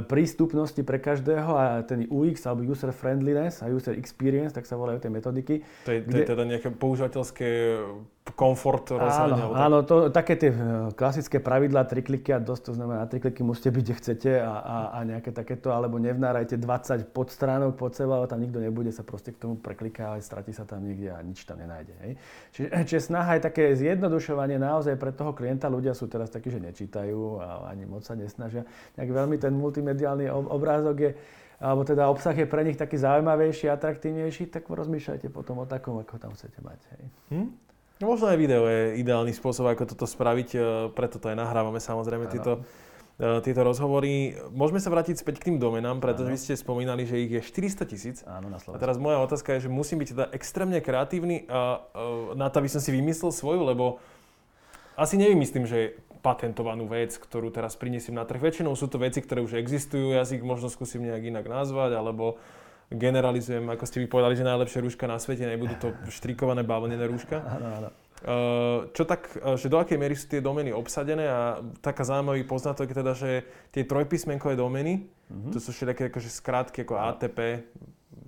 [0.00, 5.04] prístupnosti pre každého a ten UX alebo user friendliness a user experience, tak sa volajú
[5.04, 5.54] tie metodiky.
[5.84, 7.76] To je, to je teda nejaké používateľské
[8.30, 9.50] komfort rozhľadne.
[9.50, 10.58] Áno, áno to, také tie e,
[10.94, 14.30] klasické pravidlá, tri kliky a dosť, to znamená, na tri kliky musíte byť, kde chcete
[14.38, 18.94] a, a, a nejaké takéto, alebo nevnárajte 20 podstránok pod seba, ale tam nikto nebude,
[18.94, 21.94] sa proste k tomu prekliká, ale stratí sa tam niekde a nič tam nenájde.
[22.06, 22.12] Hej.
[22.54, 25.66] Čiže, čiže snaha je také zjednodušovanie naozaj pre toho klienta.
[25.66, 28.62] Ľudia sú teraz takí, že nečítajú a ani moc sa nesnažia.
[28.94, 31.12] Tak veľmi ten multimediálny obrázok je
[31.62, 36.18] alebo teda obsah je pre nich taký zaujímavejší, atraktívnejší, tak rozmýšľajte potom o takom, ako
[36.18, 36.80] tam chcete mať.
[36.90, 37.02] Hej.
[37.30, 37.48] Hm?
[38.02, 40.60] No, možno aj video je ideálny spôsob, ako toto spraviť, e,
[40.90, 42.66] preto to aj nahrávame samozrejme tieto,
[43.22, 44.34] e, tieto rozhovory.
[44.50, 46.34] Môžeme sa vrátiť späť k tým domenám, pretože ano.
[46.34, 48.16] vy ste spomínali, že ich je 400 tisíc.
[48.26, 48.74] Áno, na Slovensku.
[48.74, 51.86] A teraz moja otázka je, že musím byť teda extrémne kreatívny a,
[52.34, 54.02] na to, aby som si vymyslel svoju, lebo
[54.98, 55.94] asi nevymyslím, že
[56.26, 58.42] patentovanú vec, ktorú teraz prinesiem na trh.
[58.42, 61.94] Väčšinou sú to veci, ktoré už existujú, ja si ich možno skúsim nejak inak nazvať,
[61.94, 62.42] alebo
[62.90, 67.38] generalizujem, ako ste vy povedali, že najlepšie rúška na svete, nebudú to štrikované bavlnené rúška.
[67.42, 67.90] Áno, áno.
[68.94, 72.96] Čo tak, že do akej miery sú tie domény obsadené a taká zaujímavý poznatok je
[73.02, 73.30] teda, že
[73.74, 75.50] tie trojpísmenkové domény, mm-hmm.
[75.50, 77.66] to sú všetké akože skrátky ako ATP,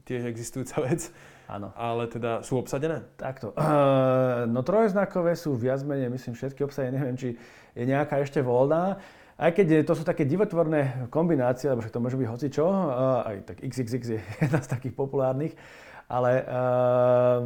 [0.03, 1.15] tiež existujúca vec,
[1.45, 1.77] Áno.
[1.77, 3.05] Ale teda sú obsadené?
[3.21, 3.53] Takto.
[3.53, 6.97] Uh, no trojznakové sú viac menej, myslím, všetky obsadené.
[6.97, 7.29] Neviem, či
[7.77, 8.97] je nejaká ešte voľná.
[9.35, 12.65] Aj keď to sú také divotvorné kombinácie, lebo to môže byť hocičo,
[13.27, 15.55] aj tak XXX je jedna z takých populárnych,
[16.05, 17.41] ale uh,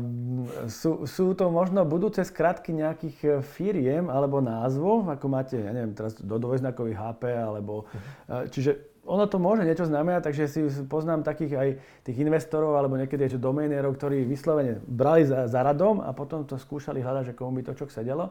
[0.69, 6.19] sú, sú to možno budúce skratky nejakých firiem alebo názvov, ako máte, ja neviem, teraz
[6.19, 7.87] do dvojznakový HP, alebo,
[8.29, 11.69] uh, čiže ono to môže niečo znamenať, takže si poznám takých aj
[12.05, 16.61] tých investorov alebo niekedy aj doménierov, ktorí vyslovene brali za, za radom a potom to
[16.61, 18.29] skúšali hľadať, že komu by to čo sedelo.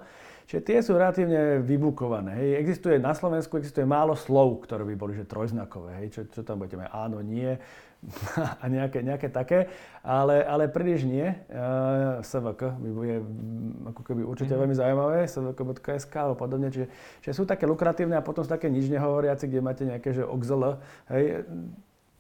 [0.48, 2.40] Čiže tie sú relatívne vybukované.
[2.40, 2.50] Hej.
[2.64, 6.00] Existuje na Slovensku existuje málo slov, ktoré by boli že trojznakové.
[6.00, 6.08] Hej.
[6.16, 6.88] Čo, čo tam budete mať?
[6.96, 7.60] Áno, nie
[8.62, 9.68] a nejaké, nejaké také,
[10.06, 11.26] ale, ale príliš nie.
[11.50, 14.62] Uh, SVK by bude mm, ako keby určite mm-hmm.
[14.64, 16.88] veľmi zaujímavé, svk.sk alebo podobne, čiže,
[17.26, 20.78] čiže sú také lukratívne a potom sú také nič nehovoriace, kde máte nejaké, že oxl,
[21.10, 21.44] hej,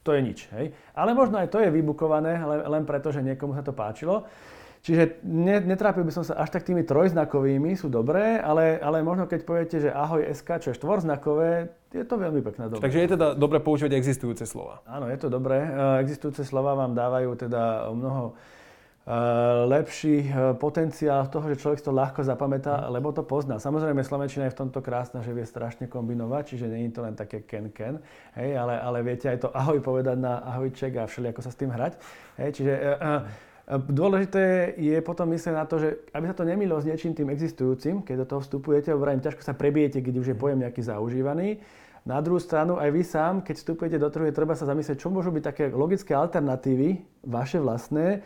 [0.01, 0.73] to je nič, hej.
[0.97, 4.25] Ale možno aj to je vybukované, len, len preto, že niekomu sa to páčilo.
[4.87, 5.19] Čiže
[5.67, 9.83] netrápil by som sa až tak tými trojznakovými, sú dobré, ale, ale možno keď poviete,
[9.83, 12.71] že ahoj SK, čo je štvorznakové, je to veľmi pekné.
[12.71, 12.87] Dobré.
[12.87, 14.79] Takže je teda dobre používať existujúce slova.
[14.87, 15.59] Áno, je to dobré.
[15.59, 18.33] E, existujúce slova vám dávajú teda mnoho e,
[19.75, 22.95] lepší e, potenciál toho, že človek to ľahko zapamätá, mm.
[22.95, 23.59] lebo to pozná.
[23.59, 27.11] Samozrejme, Slovenčina je v tomto krásna, že vie strašne kombinovať, čiže nie je to len
[27.11, 27.99] také ken-ken,
[28.39, 31.75] hej, ale, ale viete aj to ahoj povedať na ahojček a všelijako sa s tým
[31.75, 31.99] hrať.
[32.39, 36.87] Hej, čiže uh, Dôležité je potom myslieť na to, že aby sa to nemilo s
[36.87, 40.63] niečím tým existujúcim, keď do toho vstupujete, vrajím, ťažko sa prebijete, keď už je pojem
[40.63, 41.59] nejaký zaužívaný.
[42.07, 45.11] Na druhú stranu, aj vy sám, keď vstupujete do trhu, je treba sa zamyslieť, čo
[45.11, 48.23] môžu byť také logické alternatívy, vaše vlastné,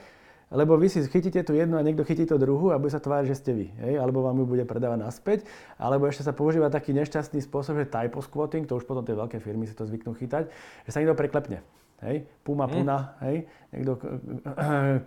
[0.54, 3.34] lebo vy si chytíte tú jednu a niekto chytí tú druhú a bude sa tváriť,
[3.34, 3.68] že ste vy.
[3.82, 3.94] Hej?
[3.98, 5.40] Alebo vám ju bude predávať naspäť.
[5.82, 9.42] Alebo ešte sa používa taký nešťastný spôsob, že typo squatting, to už potom tie veľké
[9.42, 10.54] firmy si to zvyknú chytať,
[10.86, 11.66] že sa niekto preklepne
[12.02, 12.72] hej, puma, mm.
[12.74, 13.94] puna, hej, niekto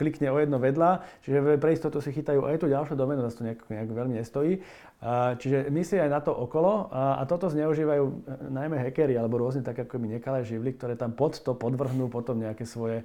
[0.01, 0.91] klikne o jedno vedľa,
[1.27, 4.63] čiže pre istotu si chytajú aj tú ďalšiu domenu, zase to nejak, nejak veľmi nestojí.
[5.05, 8.15] A, čiže myslí aj na to okolo a, a toto zneužívajú e,
[8.49, 12.65] najmä hackeri alebo rôzne také ako nekalé živly, ktoré tam pod to podvrhnú potom nejaké
[12.65, 13.05] svoje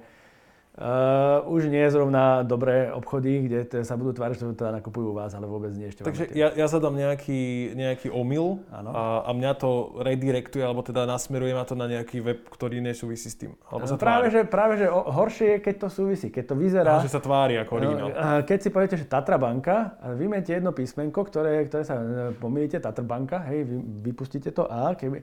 [0.70, 5.10] Uh, už nie je zrovna dobré obchody, kde t- sa budú tváriť, že teda nakupujú
[5.10, 6.06] u vás, ale vôbec nie ešte.
[6.06, 11.58] Takže ja, ja zadám nejaký, nejaký omyl a, a mňa to redirektuje, alebo teda nasmeruje
[11.58, 13.58] ma to na nejaký web, ktorý nesúvisí s tým.
[13.66, 17.02] Alebo sa práve, že, práve, že horšie je, keď to súvisí, keď to vyzerá...
[17.02, 18.08] A, že sa tvári ako originál.
[18.14, 21.98] Uh, keď si poviete, že Tatra banka, vymete jedno písmenko, ktoré, ktoré sa
[22.38, 25.18] pomýlite, Tatra banka, hej, vy, vypustíte to A, keby,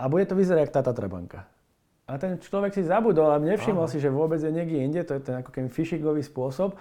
[0.00, 1.44] a bude to vyzerať ako tá Tatra banka.
[2.08, 3.92] A ten človek si zabudol a nevšimol Aha.
[3.92, 6.72] si, že vôbec je niekde inde, to je ten ako keby phishingový spôsob.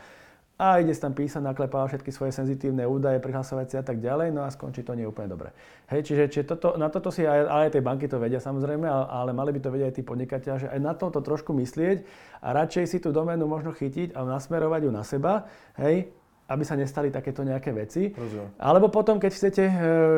[0.58, 4.50] A ide tam písať, naklepáva všetky svoje senzitívne údaje, prihlasovacie a tak ďalej, no a
[4.50, 5.54] skončí to nie úplne dobre.
[5.94, 9.06] Hej, čiže, čiže toto, na toto si aj, aj tie banky to vedia samozrejme, ale,
[9.06, 12.02] ale mali by to vedieť aj tí podnikatelia, že aj na toto trošku myslieť
[12.42, 15.46] a radšej si tú doménu možno chytiť a nasmerovať ju na seba,
[15.78, 16.10] hej,
[16.48, 18.16] aby sa nestali takéto nejaké veci.
[18.16, 18.56] Rozumiem.
[18.56, 19.74] Alebo potom, keď chcete, e,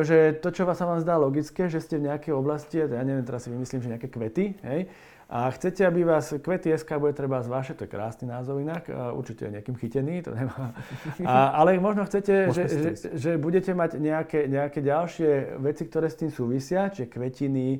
[0.06, 3.46] že to, čo sa vám zdá logické, že ste v nejakej oblasti, ja neviem, teraz
[3.46, 4.86] si vymyslím, že nejaké kvety, hej,
[5.30, 9.46] a chcete, aby vás kvety SK bude treba zvášať, to je krásny názov inak, určite
[9.46, 10.74] nejakým chytený, to nemá.
[11.22, 16.18] A, ale možno chcete, že, že, že, budete mať nejaké, nejaké ďalšie veci, ktoré s
[16.18, 17.78] tým súvisia, čiže kvetiny,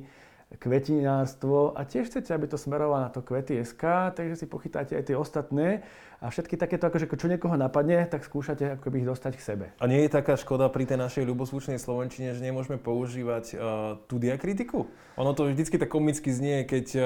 [0.59, 5.03] kvetinárstvo a tiež chcete, aby to smerovalo na to kvety SK, takže si pochytáte aj
[5.07, 5.85] tie ostatné
[6.21, 9.65] a všetky takéto, akože čo niekoho napadne, tak skúšate ako ich dostať k sebe.
[9.79, 13.59] A nie je taká škoda pri tej našej ľuboslušnej slovenčine, že nemôžeme používať uh,
[14.05, 14.85] tú diakritiku?
[15.17, 17.05] Ono to vždycky tak komicky znie, keď uh,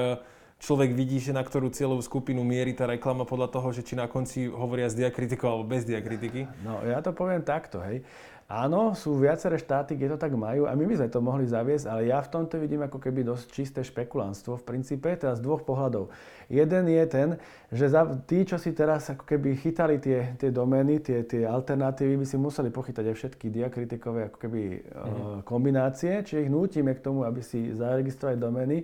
[0.59, 4.07] človek vidí, že na ktorú cieľovú skupinu mierí tá reklama podľa toho, že či na
[4.07, 6.47] konci hovoria s diakritikou alebo bez diakritiky?
[6.63, 8.03] No ja to poviem takto, hej.
[8.45, 11.89] Áno, sú viaceré štáty, kde to tak majú a my by sme to mohli zaviesť,
[11.89, 15.65] ale ja v tomto vidím ako keby dosť čisté špekulánstvo v princípe, teda z dvoch
[15.65, 16.13] pohľadov.
[16.45, 17.29] Jeden je ten,
[17.73, 22.21] že za, tí, čo si teraz ako keby chytali tie, tie domény, tie, tie alternatívy,
[22.21, 25.37] by si museli pochytať aj všetky diakritikové ako keby mm.
[25.41, 28.77] kombinácie, čiže ich nútime k tomu, aby si zaregistrovali domény.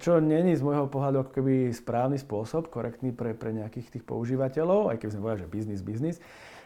[0.00, 4.92] čo není z môjho pohľadu ako keby správny spôsob, korektný pre, pre nejakých tých používateľov,
[4.92, 6.16] aj keby sme povedali, že biznis, biznis.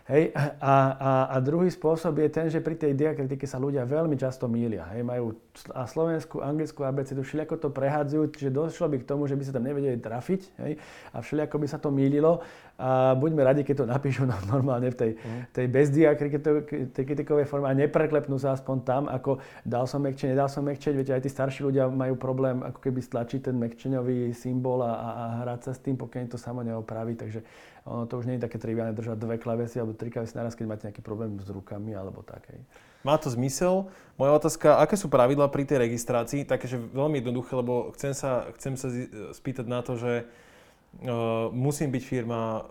[0.02, 4.18] Hej, a, a, a druhý spôsob je ten, že pri tej diakritike sa ľudia veľmi
[4.18, 4.90] často mília.
[4.90, 5.38] Hej, majú
[5.70, 9.54] a slovenskú, anglickú abecedu, všelijako to prehádzajú, čiže došlo by k tomu, že by sa
[9.54, 10.72] tam nevedeli trafiť hej,
[11.14, 12.42] a všelijako by sa to mýlilo.
[12.82, 15.54] A buďme radi, keď to napíšu no, normálne v tej, mm.
[15.54, 20.98] tej bezdiakritikovej forme a nepreklepnú sa aspoň tam, ako dal som mekčenie, nedal som mekčenie.
[20.98, 25.24] Viete, aj tí starší ľudia majú problém ako keby stlačiť ten mekčeňový symbol a, a,
[25.46, 27.14] hrať sa s tým, pokiaľ to samo neopraví.
[27.14, 27.46] Takže
[27.86, 30.66] ono to už nie je také triviálne držať dve klavesy alebo tri klavesy naraz, keď
[30.66, 32.50] máte nejaký problém s rukami alebo tak.
[32.50, 32.66] Hej.
[33.06, 33.90] Má to zmysel.
[34.18, 36.46] Moja otázka, aké sú pravidla pri tej registrácii?
[36.46, 38.90] Takže veľmi jednoduché, lebo chcem sa, chcem sa
[39.34, 40.26] spýtať na to, že
[41.00, 42.62] uh, musím byť firma,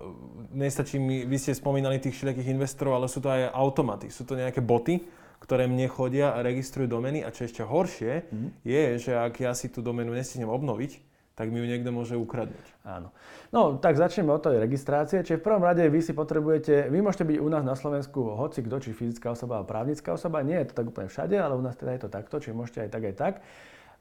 [0.54, 4.38] nestačí mi, vy ste spomínali tých všelijakých investorov, ale sú to aj automaty, sú to
[4.38, 5.02] nejaké boty,
[5.42, 8.50] ktoré mne chodia a registrujú domeny a čo ešte horšie mm.
[8.62, 12.68] je, že ak ja si tú domenu nestihnem obnoviť, tak mi ju niekto môže ukradnúť.
[12.86, 13.10] Áno.
[13.50, 15.26] No, tak začneme od tej registrácie.
[15.26, 18.62] Čiže v prvom rade vy si potrebujete, vy môžete byť u nás na Slovensku hoci
[18.62, 20.46] kto, či fyzická osoba alebo právnická osoba.
[20.46, 22.80] Nie je to tak úplne všade, ale u nás teda je to takto, čiže môžete
[22.86, 23.34] aj tak, aj tak.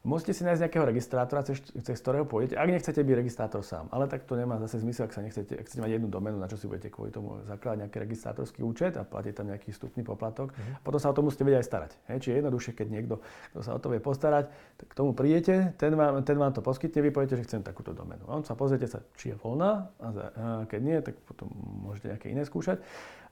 [0.00, 3.84] Musíte si nájsť nejakého registrátora, cez, cez ktorého pôjdete, ak nechcete byť registrátor sám.
[3.92, 6.48] Ale tak to nemá zase zmysel, ak, sa nechcete, ak chcete mať jednu domenu, na
[6.48, 10.56] čo si budete kvôli tomu zakladať nejaký registrátorský účet a platiť tam nejaký vstupný poplatok.
[10.56, 10.80] Uh-huh.
[10.80, 11.90] Potom sa o to musíte vedieť aj starať.
[12.08, 13.14] Hej, čiže jednoduchšie, keď niekto,
[13.52, 14.48] kto sa o to vie postarať,
[14.80, 17.92] tak k tomu prídete, ten vám, ten vám to poskytne, vy poviete, že chcem takúto
[17.92, 18.24] domenu.
[18.24, 21.52] On sa pozriete sa, či je voľná a, za, a keď nie, tak potom
[21.84, 22.80] môžete nejaké iné skúšať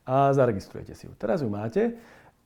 [0.05, 1.13] a zaregistrujete si ju.
[1.17, 1.97] Teraz ju máte.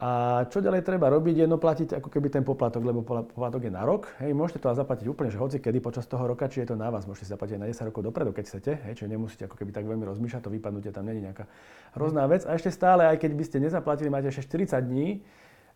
[0.03, 3.71] A čo ďalej treba robiť, je no platiť ako keby ten poplatok, lebo poplatok je
[3.71, 4.11] na rok.
[4.19, 6.91] Hej, môžete to zaplatiť úplne, že hoci kedy počas toho roka, či je to na
[6.91, 9.87] vás, môžete zaplatiť na 10 rokov dopredu, keď chcete, hej, čiže nemusíte ako keby tak
[9.87, 11.47] veľmi rozmýšľať, to vypadnutie tam není nejaká
[11.95, 12.43] hrozná vec.
[12.51, 15.23] A ešte stále, aj keď by ste nezaplatili, máte ešte 40 dní,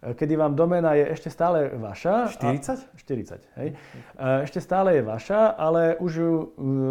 [0.03, 2.29] kedy vám domena je ešte stále vaša.
[2.37, 2.69] 40?
[2.69, 3.69] A, 40, hej.
[3.73, 6.45] E, ešte stále je vaša, ale už ju e,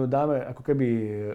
[0.10, 0.88] dáme, ako keby,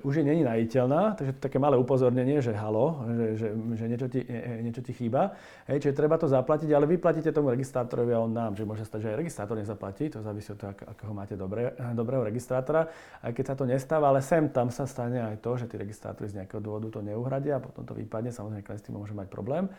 [0.02, 4.06] už je není najiteľná, takže to také malé upozornenie, že halo, že, že, že niečo,
[4.11, 4.20] ti,
[4.66, 5.38] niečo ti chýba.
[5.70, 8.83] Hej, čiže treba to zaplatiť, ale vy platíte tomu registrátorovi a on nám, že môže
[8.83, 12.90] stať, že aj registrátor nezaplatí, to závisí od toho, akého máte dobré, dobrého registrátora,
[13.22, 16.26] aj keď sa to nestáva, ale sem tam sa stane aj to, že tí registrátori
[16.26, 19.70] z nejakého dôvodu to neuhradia a potom to vypadne, samozrejme, s tým môže mať problém.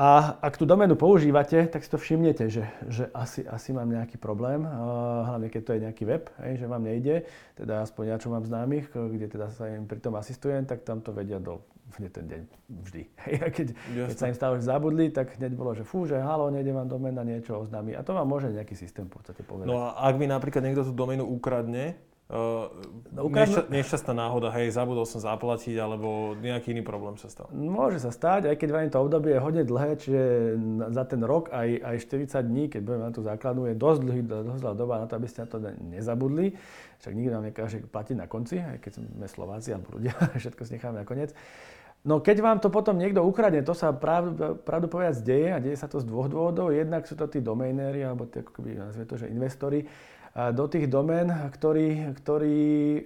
[0.00, 4.16] A ak tú doménu používate, tak si to všimnete, že, že asi, asi mám nejaký
[4.16, 8.32] problém, hlavne keď to je nejaký web, hej, že vám nejde, teda aspoň ja, čo
[8.32, 11.60] mám známych, kde teda sa im pri tom asistujem, tak tam to vedia do
[12.00, 12.42] hneď ten deň
[12.86, 13.02] vždy.
[13.26, 13.66] Hej, a keď,
[14.08, 16.86] keď sa im stalo, že zabudli, tak hneď bolo, že fú, že halo, nejde vám
[16.86, 17.98] domena, niečo oznámi.
[17.98, 19.68] A to vám môže nejaký systém v podstate povedať.
[19.68, 21.98] No a ak mi napríklad niekto tú doménu ukradne,
[22.30, 27.50] no, nešťa, nešťastná náhoda, hej, zabudol som zaplatiť, alebo nejaký iný problém sa stal.
[27.50, 30.22] Môže sa stať, aj keď vám to obdobie je hodne dlhé, čiže
[30.94, 34.20] za ten rok aj, aj 40 dní, keď budeme na tú základnú, je dosť dlhý,
[34.22, 35.58] dosť dlhá doba na to, aby ste na to
[35.90, 36.54] nezabudli.
[37.02, 40.78] Však nikto nám nekáže platiť na konci, aj keď sme Slováci alebo ľudia, všetko si
[40.78, 41.34] necháme na koniec.
[42.00, 45.76] No keď vám to potom niekto ukradne, to sa pravdu, pravdu povedať deje a deje
[45.76, 46.72] sa to z dvoch dôvodov.
[46.72, 49.84] Jednak sú to tí doménéri, alebo tí, ako keby to, že investori,
[50.30, 52.58] do tých domén, ktorí, ktorí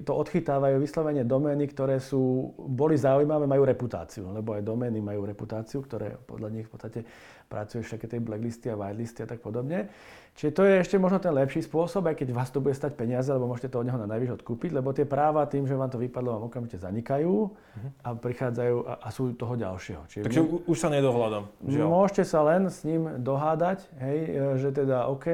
[0.05, 5.81] to odchytávajú vyslovene domény, ktoré sú, boli zaujímavé, majú reputáciu, lebo aj domény majú reputáciu,
[5.81, 7.01] ktoré podľa nich v podstate
[7.49, 9.89] pracujú všetky tie blacklisty a whitelisty a tak podobne.
[10.35, 13.31] Čiže to je ešte možno ten lepší spôsob, aj keď vás to bude stať peniaze,
[13.31, 16.03] lebo môžete to od neho na najvyš odkúpiť, lebo tie práva tým, že vám to
[16.03, 17.55] vypadlo, vám okamžite zanikajú
[18.03, 20.03] a prichádzajú a, a sú toho ďalšieho.
[20.11, 21.45] Čiže Takže my, už sa nedohľadám.
[21.71, 21.87] Žiaľ.
[21.87, 24.19] Môžete sa len s ním dohádať, hej,
[24.59, 25.27] že teda OK,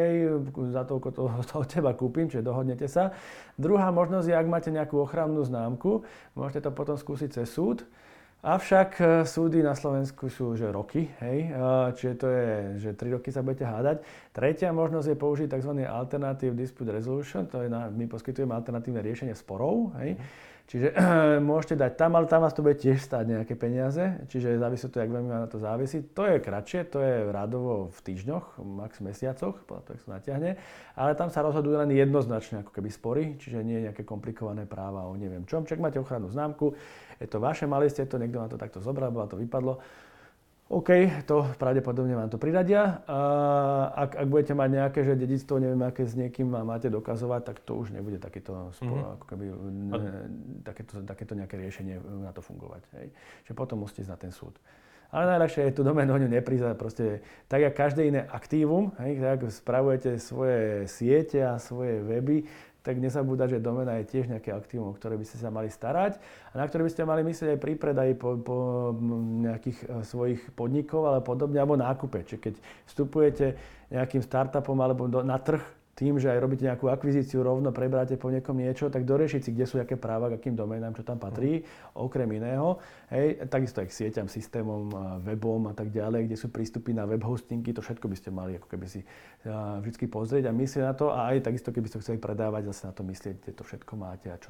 [0.68, 3.16] za toľko to, to od teba kúpim, čiže dohodnete sa.
[3.56, 6.04] Druhá možnosť je, ak máte nejakú ochrannú známku,
[6.36, 7.88] môžete to potom skúsiť cez súd.
[8.40, 12.48] Avšak e, súdy na Slovensku sú že roky, hej, e, čiže to je,
[12.80, 14.00] že 3 roky sa budete hádať.
[14.32, 15.84] Tretia možnosť je použiť tzv.
[15.84, 20.16] Alternative Dispute Resolution, to je na, my poskytujeme alternatívne riešenie sporov, hej.
[20.16, 20.48] Mm.
[20.70, 20.94] Čiže
[21.50, 25.02] môžete dať tam, ale tam vás to bude tiež stáť nejaké peniaze, čiže závisí to,
[25.02, 25.98] jak veľmi na to závisí.
[26.14, 30.54] To je kratšie, to je rádovo v týždňoch, max mesiacoch, podľa toho, sa natiahne,
[30.94, 35.18] ale tam sa rozhodujú len jednoznačne ako keby spory, čiže nie nejaké komplikované práva o
[35.18, 35.66] neviem čom.
[35.66, 36.78] Čak máte ochrannú známku,
[37.20, 39.78] je to vaše, mali ste to, niekto vám to takto zobral, bola to vypadlo
[40.70, 40.90] OK,
[41.26, 43.02] to pravdepodobne vám to priradia.
[43.10, 43.18] A
[44.06, 47.74] ak, ak budete mať nejaké, že dedictvo, neviem, aké s niekým máte dokazovať, tak to
[47.74, 49.18] už nebude takéto, mm-hmm.
[49.18, 49.44] ako keby,
[49.90, 50.12] ne,
[50.62, 52.86] takéto, takéto nejaké riešenie na to fungovať.
[53.02, 53.10] Hej.
[53.50, 54.54] Čiže potom musíte ísť na ten súd.
[55.10, 56.78] Ale najľahšie je tú doménu neprísať.
[56.78, 62.46] Proste tak, ako každé iné aktívum, hej, tak spravujete svoje siete a svoje weby,
[62.80, 66.16] tak nezabúdať, že domena je tiež nejaké aktívum, o ktoré by ste sa mali starať
[66.52, 68.56] a na ktoré by ste mali myslieť aj pri predaji po, po
[69.44, 72.24] nejakých e, svojich podnikov ale podobne, alebo nákupe.
[72.24, 72.54] Čiže keď
[72.88, 73.46] vstupujete
[73.92, 75.60] nejakým startupom alebo do, na trh,
[76.00, 79.68] tým, že aj robíte nejakú akvizíciu, rovno prebráte po niekom niečo, tak doriešiť si, kde
[79.68, 81.60] sú aké práva, k akým doménám, čo tam patrí,
[81.92, 82.80] okrem iného.
[83.12, 84.88] Hej, takisto aj k sieťam, systémom,
[85.20, 88.56] webom a tak ďalej, kde sú prístupy na web hostingy, to všetko by ste mali
[88.56, 89.04] ako keby si
[89.84, 92.92] vždy pozrieť a myslieť na to a aj takisto, keby ste chceli predávať, zase na
[92.96, 94.48] to myslieť, kde to všetko máte a čo,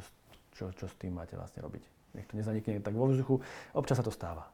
[0.54, 2.14] čo, čo s tým máte vlastne robiť.
[2.14, 3.42] Nech to nezanikne tak vo vzduchu.
[3.74, 4.46] Občas sa to stáva.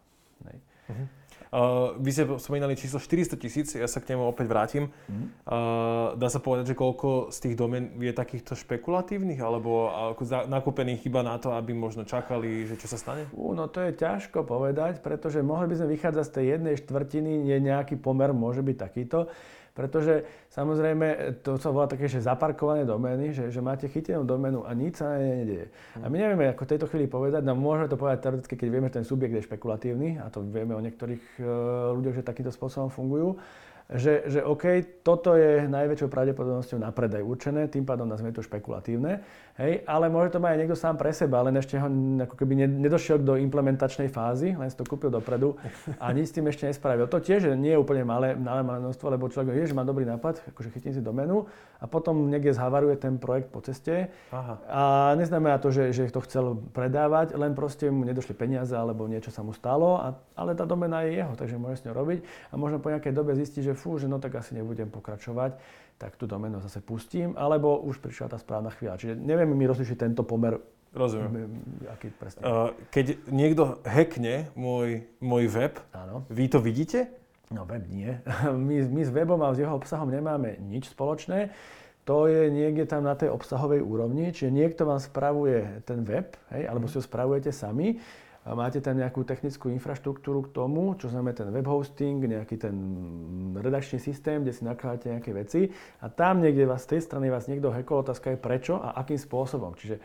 [0.48, 0.58] Hej.
[0.92, 1.06] Uh-huh.
[1.46, 4.84] Uh, vy ste spomínali číslo 400 tisíc, ja sa k nemu opäť vrátim.
[5.06, 5.30] Mm.
[5.46, 9.88] Uh, dá sa povedať, že koľko z tých domén je takýchto špekulatívnych, alebo
[10.50, 13.30] nakúpených iba na to, aby možno čakali, že čo sa stane?
[13.30, 17.30] Uh, no to je ťažko povedať, pretože mohli by sme vychádzať z tej jednej štvrtiny,
[17.46, 19.30] nie nejaký pomer môže byť takýto.
[19.76, 24.72] Pretože samozrejme to sa volá také, že zaparkované domény, že, že máte chytenú doménu a
[24.72, 25.68] nič sa nedieje.
[26.00, 28.88] A my nevieme ako v tejto chvíli povedať, no môžeme to povedať teoreticky, keď vieme,
[28.88, 32.88] že ten subjekt je špekulatívny a to vieme o niektorých uh, ľuďoch, že takýmto spôsobom
[32.88, 33.36] fungujú
[33.86, 39.22] že, že OK, toto je najväčšou pravdepodobnosťou na predaj určené, tým pádom nazvime to špekulatívne,
[39.62, 41.86] hej, ale môže to mať aj niekto sám pre seba, len ešte ho
[42.26, 45.54] ako keby nedošiel do implementačnej fázy, len si to kúpil dopredu
[46.02, 47.06] a nič s tým ešte nespravil.
[47.06, 50.02] To tiež nie je úplne malé, malé, malé množstvo, lebo človek vie, že má dobrý
[50.02, 51.46] nápad, akože chytím si domenu
[51.78, 54.54] a potom niekde zhavaruje ten projekt po ceste Aha.
[54.66, 54.82] a
[55.14, 59.46] neznamená to, že, že to chcel predávať, len proste mu nedošli peniaze alebo niečo sa
[59.46, 62.18] mu stalo, a, ale tá domena je jeho, takže môže s ňou robiť
[62.50, 65.60] a možno po nejakej dobe zistí, že fú, že no tak asi nebudem pokračovať,
[65.96, 69.00] tak tú domenu zase pustím, alebo už prišla tá správna chvíľa.
[69.00, 70.56] Čiže nevieme mi rozlišiť tento pomer
[70.96, 71.60] Rozumiem.
[71.92, 72.40] Aký presne.
[72.40, 76.24] Uh, keď niekto hackne môj, môj web, Áno.
[76.32, 77.12] vy to vidíte?
[77.52, 78.16] No web nie.
[78.66, 81.52] My, my s webom a s jeho obsahom nemáme nič spoločné.
[82.08, 86.70] To je niekde tam na tej obsahovej úrovni, čiže niekto vám spravuje ten web, hej,
[86.70, 87.98] alebo si ho spravujete sami
[88.54, 92.76] máte tam nejakú technickú infraštruktúru k tomu, čo znamená ten web hosting, nejaký ten
[93.58, 95.60] redakčný systém, kde si nakladáte nejaké veci
[95.98, 99.18] a tam niekde vás z tej strany vás niekto hackol, otázka je prečo a akým
[99.18, 99.74] spôsobom.
[99.74, 100.02] Čiže e,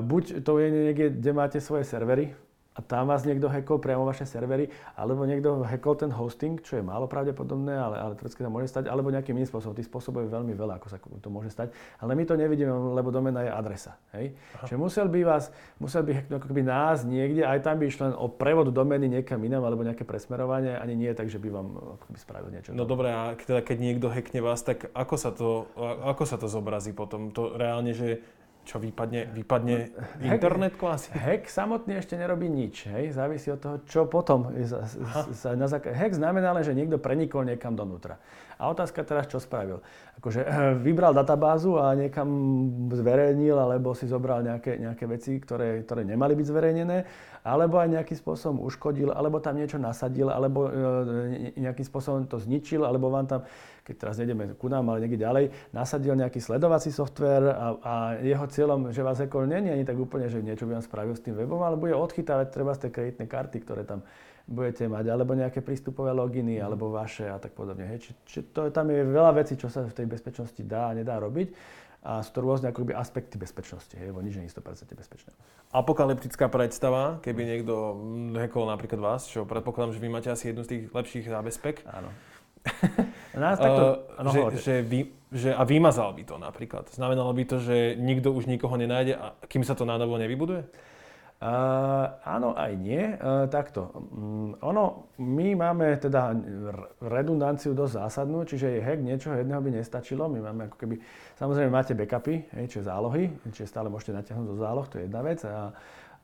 [0.00, 2.32] buď to je niekde, kde máte svoje servery,
[2.74, 4.66] a tam vás niekto hackol priamo vaše servery,
[4.98, 8.90] alebo niekto hackol ten hosting, čo je málo pravdepodobné, ale, ale teoreticky to môže stať,
[8.90, 9.78] alebo nejakým iným spôsobom.
[9.78, 11.70] Tých spôsobov je veľmi veľa, ako sa to môže stať.
[12.02, 13.94] Ale my to nevidíme, lebo domena je adresa.
[14.18, 14.34] Hej?
[14.66, 18.02] Čiže musel by vás, musel by hacknúť ako keby nás niekde, aj tam by išlo
[18.10, 21.68] len o prevod domeny niekam inám, alebo nejaké presmerovanie, ani nie tak, že by vám
[22.02, 22.74] ako by spravil niečo.
[22.74, 25.70] No dobre, a teda keď niekto hackne vás, tak ako sa to,
[26.02, 27.30] ako sa to zobrazí potom?
[27.30, 28.18] To reálne, že
[28.64, 29.92] čo vypadne, vypadne
[30.24, 31.12] internet kvázi?
[31.12, 33.12] Hack samotný ešte nerobí nič, hej?
[33.12, 34.48] závisí od toho, čo potom.
[35.36, 38.16] Sa, na zak- hack znamená len, že niekto prenikol niekam donútra.
[38.58, 39.84] A otázka teraz, čo spravil?
[40.18, 42.28] Akože eh, vybral databázu a niekam
[42.88, 46.98] zverejnil, alebo si zobral nejaké, nejaké veci, ktoré, ktoré nemali byť zverejnené,
[47.44, 52.88] alebo aj nejakým spôsobom uškodil, alebo tam niečo nasadil, alebo e, nejakým spôsobom to zničil,
[52.88, 53.40] alebo vám tam
[53.84, 55.44] keď teraz nejdeme ku nám, ale niekde ďalej,
[55.76, 57.94] nasadil nejaký sledovací software a, a
[58.24, 61.14] jeho cieľom, že vás ekol nie je ani tak úplne, že niečo by vám spravil
[61.14, 64.00] s tým webom, ale bude odchytávať treba z tej kreditnej karty, ktoré tam
[64.44, 66.64] budete mať, alebo nejaké prístupové loginy, mm.
[66.64, 67.88] alebo vaše a tak podobne.
[67.92, 68.08] Hej.
[68.08, 71.16] Či, či to, tam je veľa vecí, čo sa v tej bezpečnosti dá a nedá
[71.16, 71.52] robiť
[72.04, 75.32] a sú to rôzne akoby aspekty bezpečnosti, hej, lebo nič nie je 100% bezpečné.
[75.72, 77.96] Apokalyptická predstava, keby niekto
[78.36, 81.88] hackol napríklad vás, čo predpokladám, že vy máte asi jednu z tých lepších zábezpek.
[81.88, 82.12] Áno.
[83.34, 85.00] Nás takto, uh, že, že, vy,
[85.34, 86.86] že, a vymazal by to napríklad.
[86.94, 90.64] Znamenalo by to, že nikto už nikoho nenájde, a kým sa to na novo nevybuduje?
[91.44, 93.04] Uh, áno, aj nie.
[93.20, 93.92] Uh, takto.
[93.92, 96.32] Um, ono, my máme teda
[97.04, 100.24] redundanciu dosť zásadnú, čiže je hack niečoho jedného by nestačilo.
[100.30, 100.94] My máme ako keby,
[101.36, 105.20] samozrejme máte backupy, hej, čiže zálohy, čiže stále môžete natiahnuť do záloh, to je jedna
[105.20, 105.42] vec.
[105.44, 105.74] A,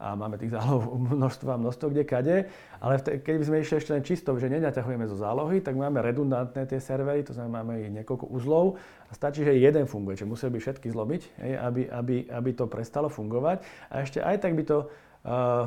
[0.00, 2.36] a máme tých záloh množstvo a množstvo kde kade,
[2.80, 6.64] ale keď by sme išli ešte len čisto, že nenaťahujeme zo zálohy, tak máme redundantné
[6.64, 8.80] tie servery, to znamená, máme ich niekoľko uzlov.
[9.06, 12.64] A stačí, že jeden funguje, čiže museli by všetky zlobiť, hej, aby, aby, aby to
[12.64, 13.60] prestalo fungovať.
[13.92, 14.88] A ešte aj tak by to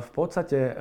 [0.02, 0.74] v podstate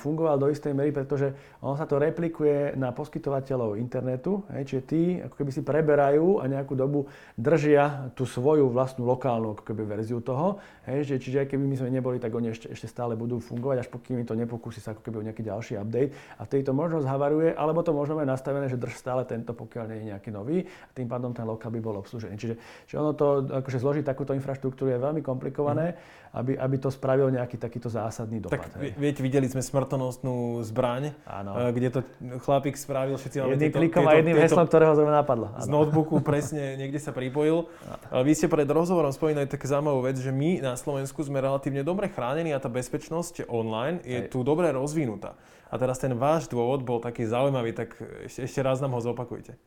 [0.00, 5.02] fungoval do istej miery, pretože ono sa to replikuje na poskytovateľov internetu, hej, čiže tí
[5.20, 10.24] ako keby si preberajú a nejakú dobu držia tú svoju vlastnú lokálnu ako keby verziu
[10.24, 10.56] toho,
[10.88, 13.84] hej, že, čiže aj keby my sme neboli, tak oni ešte, ešte stále budú fungovať,
[13.84, 17.04] až pokým to nepokúsi sa ako keby o nejaký ďalší update a vtedy to možno
[17.04, 20.64] zhavaruje, alebo to možno je nastavené, že drž stále tento, pokiaľ nie je nejaký nový
[20.64, 22.40] a tým pádom ten lokál by bol obslužený.
[22.40, 22.56] Čiže,
[22.88, 26.40] čiže ono to, akože zložiť takúto infraštruktúru je veľmi komplikované, mm.
[26.40, 28.70] aby, aby to spravil nejaký takýto základ zásadný dopad.
[28.70, 28.94] Tak hej.
[28.94, 31.58] viete, videli sme smrtonosnú zbraň, Áno.
[31.58, 32.00] Eh, kde to
[32.46, 35.50] chlapík spravil, všetci máme Jedným klikom a jedným heslom, ktorého zrovna napadlo.
[35.58, 37.66] Z notebooku presne niekde sa pripojil.
[37.66, 38.22] Áno.
[38.22, 42.06] Vy ste pred rozhovorom spomínali také zaujímavú vec, že my na Slovensku sme relatívne dobre
[42.08, 44.30] chránení a tá bezpečnosť online je hej.
[44.30, 45.34] tu dobre rozvinutá.
[45.66, 49.58] A teraz ten váš dôvod bol taký zaujímavý, tak ešte, ešte raz nám ho zopakujte.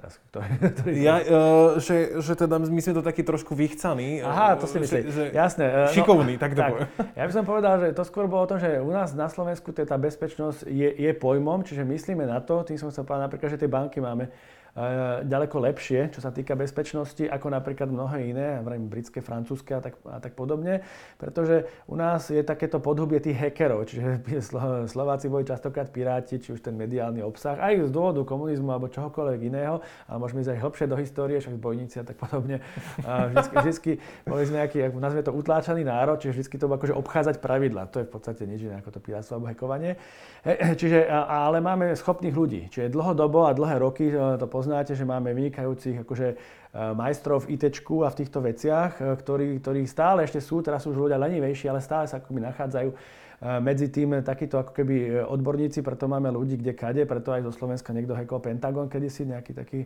[0.00, 4.24] Teraz, ktorý, ktorý Ja, uh, že, že teda my sme to takí trošku vychcaní.
[4.24, 5.12] Aha, to si myslíte.
[5.12, 5.64] Že, že Jasné.
[5.68, 6.70] e, šikovní, tak to tak.
[6.72, 6.88] poviem.
[7.20, 9.76] Ja by som povedal, že to skôr bolo o tom, že u nás na Slovensku
[9.76, 13.60] tá bezpečnosť je, je pojmom, čiže myslíme na to, tým som chcel povedať napríklad, že
[13.60, 14.30] tie banky máme e,
[15.26, 19.98] ďaleko lepšie, čo sa týka bezpečnosti, ako napríklad mnohé iné, vrajím britské, francúzske a tak,
[20.06, 20.86] a tak podobne,
[21.18, 26.54] pretože u nás je takéto podhubie tých hackerov, čiže Slo- Slováci boli častokrát piráti, či
[26.54, 30.60] už ten mediálny obsah, aj z dôvodu komunizmu alebo čohokoľvek iného, ale môžeme ísť aj
[30.62, 32.62] hlbšie do histórie, však bojníci a tak podobne.
[33.02, 33.90] A vždycky, vždycky
[34.22, 34.96] boli sme nejaký, ako
[35.26, 37.90] to, utláčaný národ, čiže vždycky to bolo akože obchádzať pravidla.
[37.90, 39.98] To je v podstate nič iné ako to pirátstvo alebo hackovanie.
[40.80, 42.60] Čiže, a- ale máme schopných ľudí.
[42.72, 46.36] Čiže dlhodobo a dlhé roky e, to poznáte, že máme vynikajúcich akože e,
[46.92, 50.92] majstrov v IT a v týchto veciach, e, ktorí, ktorí stále ešte sú, teraz sú
[50.92, 52.90] už ľudia lenivejší, ale stále sa akoby nachádzajú
[53.40, 57.52] medzi tým takíto ako keby e, odborníci, preto máme ľudí kde kade, preto aj zo
[57.56, 59.80] Slovenska niekto hackol Pentagon kedysi, nejaký taký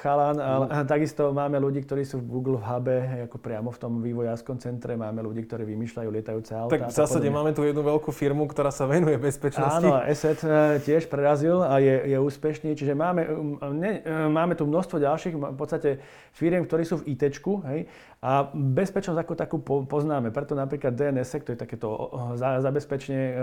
[0.00, 0.86] chalan, ale Mm.
[0.94, 4.94] takisto máme ľudí, ktorí sú v Google v Hube, ako priamo v tom vývojárskom centre,
[4.94, 6.72] máme ľudí, ktorí vymýšľajú lietajúce autá.
[6.78, 9.82] Tak v zásade máme tu jednu veľkú firmu, ktorá sa venuje bezpečnosti.
[9.82, 14.54] Áno, Asset e, tiež prerazil a je, je úspešný, čiže máme, um, ne, e, máme
[14.54, 15.98] tu množstvo ďalších v podstate
[16.30, 17.22] firiem, ktorí sú v IT,
[17.66, 17.80] hej,
[18.20, 20.28] a bezpečnosť ako takú po, poznáme.
[20.28, 23.36] Preto napríklad DNS, to je takéto o, za, zabezpečenie e,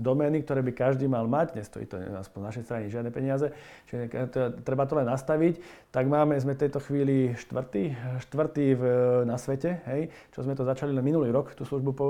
[0.00, 3.46] domény, ktoré by každý mal mať, nestojí to aspoň z našej strany žiadne peniaze,
[3.86, 4.08] čiže
[4.64, 5.60] treba to len nastaviť,
[5.92, 7.92] tak máme, sme v tejto chvíli štvrtý,
[8.26, 8.82] štvrtý v,
[9.28, 12.06] na svete, hej, čo sme to začali len minulý rok, tú službu po,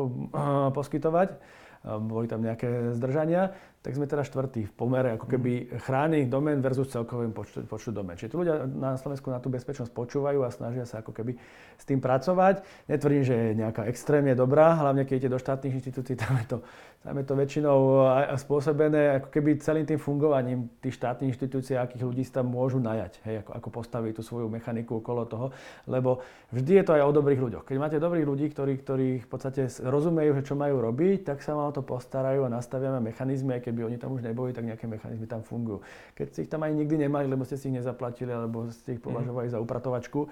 [0.73, 1.61] poskytovať.
[1.83, 6.87] Boli tam nejaké zdržania, tak sme teda štvrtý v pomere ako keby chránených domén versus
[6.95, 8.15] celkovým počtu, počtu domén.
[8.15, 11.35] Čiže tu ľudia na Slovensku na tú bezpečnosť počúvajú a snažia sa ako keby
[11.75, 12.63] s tým pracovať.
[12.87, 16.59] Netvrdím, že je nejaká extrémne dobrá, hlavne keď idete do štátnych inštitúcií, tam je to,
[17.03, 22.07] tam je to väčšinou aj spôsobené ako keby celým tým fungovaním tých štátnych inštitúcií, akých
[22.07, 25.47] ľudí si tam môžu najať, hej, ako, ako postaviť tú svoju mechaniku okolo toho,
[25.91, 26.23] lebo
[26.55, 27.65] vždy je to aj o dobrých ľuďoch.
[27.67, 31.59] Keď máte dobrých ľudí, ktorí, ktorí v podstate rozumejú, že čo majú robiť, tak sa
[31.59, 34.87] vám o to postarajú a nastaviame mechanizmy, aj keby oni tam už neboli, tak nejaké
[34.87, 35.83] mechanizmy tam fungujú.
[36.15, 39.03] Keď ste ich tam ani nikdy nemali, lebo ste si ich nezaplatili, alebo ste ich
[39.03, 40.31] považovali za upratovačku,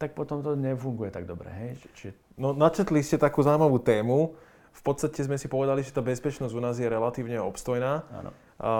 [0.00, 1.52] tak potom to nefunguje tak dobre.
[1.52, 1.70] Hej?
[1.92, 4.32] Čiže No načetli ste takú zaujímavú tému.
[4.70, 8.06] V podstate sme si povedali, že tá bezpečnosť u nás je relatívne obstojná.
[8.10, 8.32] áno.
[8.60, 8.72] A,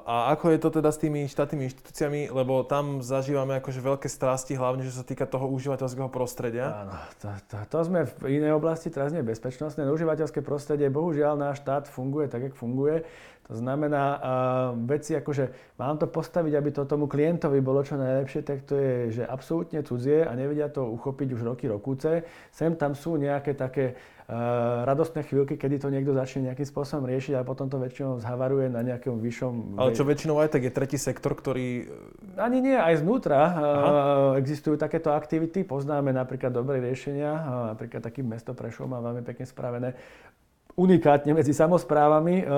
[0.00, 4.56] a ako je to teda s tými štátnymi inštitúciami, lebo tam zažívame akože veľké strasti,
[4.56, 6.88] hlavne čo sa týka toho užívateľského prostredia.
[6.88, 9.84] Áno, to, to, to sme v inej oblasti, teraz nie bezpečnostné.
[9.92, 13.04] Užívateľské prostredie, bohužiaľ náš štát funguje tak, jak funguje.
[13.52, 14.20] To znamená, uh,
[14.88, 19.20] veci akože mám to postaviť, aby to tomu klientovi bolo čo najlepšie, tak to je,
[19.20, 22.24] že absolútne cudzie a nevedia to uchopiť už roky, rokúce.
[22.54, 23.98] Sem tam sú nejaké také
[24.86, 28.86] radostné chvíľky, kedy to niekto začne nejakým spôsobom riešiť a potom to väčšinou zhavaruje na
[28.86, 29.74] nejakom vyššom...
[29.74, 31.90] Ale čo väčšinou aj tak je tretí sektor, ktorý...
[32.38, 33.52] Ani nie, aj znútra uh,
[34.38, 35.66] existujú takéto aktivity.
[35.66, 37.32] Poznáme napríklad dobré riešenia,
[37.74, 39.98] napríklad taký mesto Prešov má veľmi pekne spravené
[40.78, 42.50] unikátne medzi samozprávami, uh,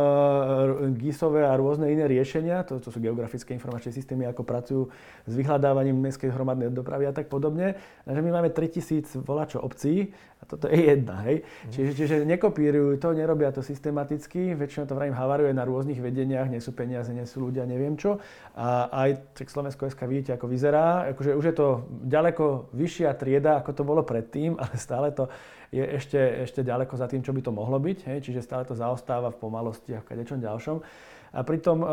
[0.96, 4.82] GISové a rôzne iné riešenia, to, to sú geografické informačné systémy, ako pracujú
[5.24, 7.78] s vyhľadávaním mestskej hromadnej dopravy a tak podobne.
[8.04, 11.46] Takže my máme 3000 volačo obcí a toto je jedna, hej.
[11.46, 11.70] Mm.
[11.70, 16.58] Čiže, čiže nekopírujú to, nerobia to systematicky, väčšinou to vrajím havaruje na rôznych vedeniach, nie
[16.58, 18.18] sú peniaze, nie sú ľudia, neviem čo.
[18.58, 21.14] A aj tak Slovensko SK vidíte, ako vyzerá.
[21.14, 25.30] Akože už je to ďaleko vyššia trieda, ako to bolo predtým, ale stále to
[25.72, 27.98] je ešte, ešte ďaleko za tým, čo by to mohlo byť.
[28.12, 28.18] Hej?
[28.28, 30.84] Čiže stále to zaostáva v pomalosti a v kadečom ďalšom.
[31.32, 31.86] A pritom e,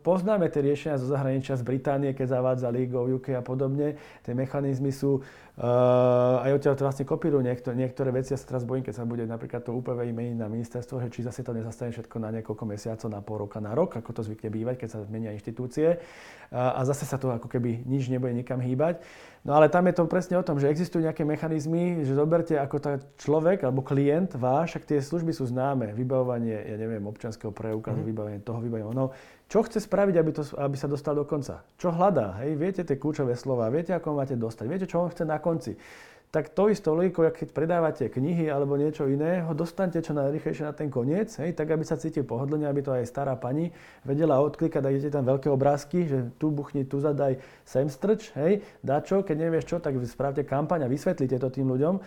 [0.00, 4.00] poznáme tie riešenia zo zahraničia, z Británie, keď zavádza League of UK a podobne.
[4.24, 5.20] Tie mechanizmy sú,
[5.56, 5.68] e,
[6.42, 8.32] aj odtiaľ to vlastne kopírujú niektoré, niektoré veci.
[8.32, 11.26] Ja sa teraz bojím, keď sa bude napríklad to UPV meniť na ministerstvo, že či
[11.26, 14.48] zase to nezastane všetko na niekoľko mesiacov, na pol roka, na rok, ako to zvykne
[14.48, 16.00] bývať, keď sa zmenia inštitúcie.
[16.52, 19.00] A, a zase sa to ako keby nič nebude nikam hýbať.
[19.42, 22.76] No ale tam je to presne o tom, že existujú nejaké mechanizmy, že zoberte ako
[22.78, 27.98] tá človek alebo klient váš, ak tie služby sú známe, vybavovanie, ja neviem, občanského preukazu,
[27.98, 28.10] mm-hmm.
[28.14, 29.10] vybavenie toho, vybavenie ono.
[29.52, 31.60] Čo chce spraviť, aby, to, aby sa dostal do konca?
[31.76, 32.40] Čo hľadá?
[32.40, 32.56] Hej?
[32.56, 35.76] Viete tie kľúčové slova, viete, ako máte dostať, viete, čo on chce na konci
[36.32, 40.72] tak to istou logikou, keď predávate knihy alebo niečo iné, ho dostanete čo najrychlejšie na
[40.72, 43.68] ten koniec, hej, tak aby sa cítil pohodlne, aby to aj stará pani
[44.00, 47.36] vedela odklikať, idete tam veľké obrázky, že tu buchni, tu zadaj,
[47.68, 48.64] sem strč, hej,
[49.04, 52.00] čo, keď nevieš čo, tak spravte kampaň a vysvetlite to tým ľuďom.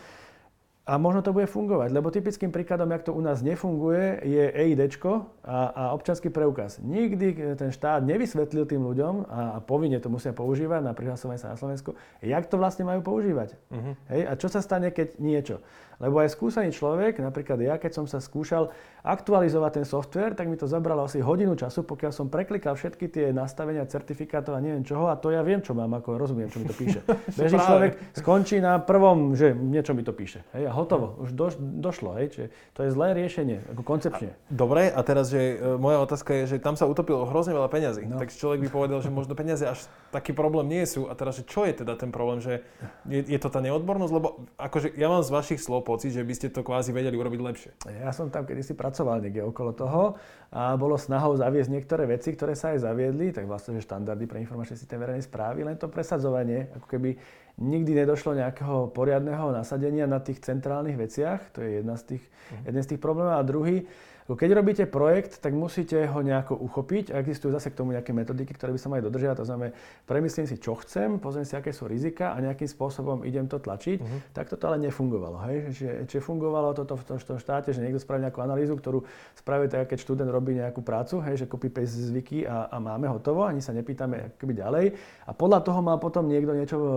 [0.85, 5.01] A možno to bude fungovať, lebo typickým príkladom, jak to u nás nefunguje, je EID
[5.41, 6.77] a, a občanský preukaz.
[6.77, 11.53] Nikdy ten štát nevysvetlil tým ľuďom, a, a povinne to musia používať na prihlasovanie sa
[11.53, 13.57] na Slovensku, jak to vlastne majú používať.
[13.73, 13.97] Uh-huh.
[14.13, 14.21] Hej?
[14.29, 15.65] A čo sa stane, keď niečo?
[15.99, 18.73] Lebo aj skúsený človek, napríklad ja, keď som sa skúšal
[19.05, 23.25] aktualizovať ten software, tak mi to zabralo asi hodinu času, pokiaľ som preklikal všetky tie
[23.29, 26.65] nastavenia certifikátov a neviem čoho a to ja viem, čo mám, ako rozumiem, čo mi
[26.65, 27.05] to píše.
[27.37, 30.41] Bežný človek skončí na prvom, že niečo mi to píše.
[30.57, 31.53] Hej, a hotovo, už do,
[31.85, 32.17] došlo.
[32.17, 34.33] Hej, čiže to je zlé riešenie, ako koncepčne.
[34.49, 38.09] Dobre, a teraz, že e, moja otázka je, že tam sa utopilo hrozne veľa peňazí.
[38.09, 38.17] No.
[38.17, 41.05] Tak človek by povedal, že možno peniaze až taký problém nie sú.
[41.07, 42.65] A teraz, že čo je teda ten problém, že
[43.05, 44.13] je, je to tá neodbornosť?
[44.17, 47.41] Lebo akože ja mám z vašich slov pocit, že by ste to kvázi vedeli urobiť
[47.45, 47.71] lepšie.
[48.01, 50.03] Ja som tam kedysi pracoval niekde okolo toho
[50.49, 54.41] a bolo snahou zaviesť niektoré veci, ktoré sa aj zaviedli, tak vlastne že štandardy pre
[54.41, 57.21] informačný systém verejnej správy, len to presadzovanie, ako keby
[57.61, 62.67] nikdy nedošlo nejakého poriadneho nasadenia na tých centrálnych veciach, to je jedna z tých, uh-huh.
[62.67, 63.37] jeden z tých problémov.
[63.37, 63.87] A druhý,
[64.33, 68.57] keď robíte projekt, tak musíte ho nejako uchopiť a existujú zase k tomu nejaké metodiky,
[68.57, 69.37] ktoré by sa mali dodržiavať.
[69.37, 69.69] To znamená,
[70.09, 74.01] premyslím si, čo chcem, pozriem si, aké sú rizika a nejakým spôsobom idem to tlačiť.
[74.01, 74.19] Uh-huh.
[74.33, 75.37] Tak toto ale nefungovalo.
[75.45, 75.77] Hej?
[75.77, 79.05] Čiže, čiže fungovalo toto v tom, v tom štáte, že niekto spraví nejakú analýzu, ktorú
[79.37, 83.05] spraví tak, keď študent robí nejakú prácu, hej, že copy paste zvyky a, a máme
[83.05, 84.85] hotovo, ani sa nepýtame akoby ďalej.
[85.29, 86.89] A podľa toho má potom niekto niečo e,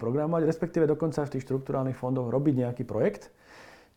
[0.00, 3.28] programovať, respektíve dokonca v tých štruktúrálnych fondoch robiť nejaký projekt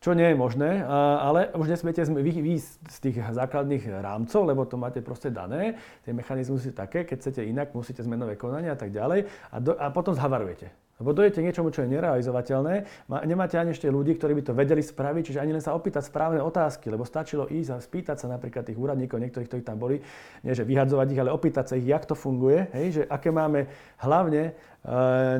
[0.04, 5.00] čo nie je možné, ale už nesmiete výjsť z tých základných rámcov, lebo to máte
[5.00, 5.80] proste dané.
[6.04, 9.72] Tie mechanizmy sú také, keď chcete inak, musíte zmenové konania a tak ďalej a, do,
[9.72, 10.68] a potom zhavarujete.
[11.00, 12.86] Lebo dojete k niečomu, čo je nerealizovateľné,
[13.26, 16.38] nemáte ani ešte ľudí, ktorí by to vedeli spraviť, čiže ani len sa opýtať správne
[16.38, 19.98] otázky, lebo stačilo ísť a spýtať sa napríklad tých úradníkov, niektorých, ktorí tam boli,
[20.46, 23.66] nie že vyhadzovať ich, ale opýtať sa ich, jak to funguje, hej, že aké máme
[24.06, 24.54] hlavne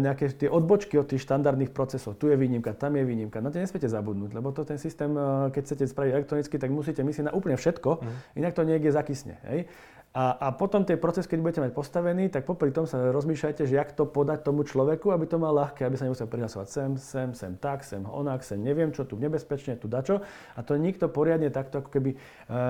[0.01, 2.17] nejaké tie odbočky od tých štandardných procesov.
[2.17, 3.45] Tu je výnimka, tam je výnimka.
[3.45, 7.05] Na to nesmiete zabudnúť, lebo to ten systém, uh, keď chcete spraviť elektronicky, tak musíte
[7.05, 8.41] myslieť na úplne všetko, mm.
[8.41, 9.37] inak to niekde zakysne.
[9.45, 9.69] Hej.
[10.15, 13.75] A, a potom ten proces, keď budete mať postavený, tak popri tom sa rozmýšľajte, že
[13.75, 17.29] jak to podať tomu človeku, aby to mal ľahké, aby sa nemusel prihlasovať sem, sem,
[17.35, 20.23] sem tak, sem onak, sem neviem čo, tu nebezpečne, tu dačo.
[20.55, 22.19] A to nikto poriadne takto ako keby e,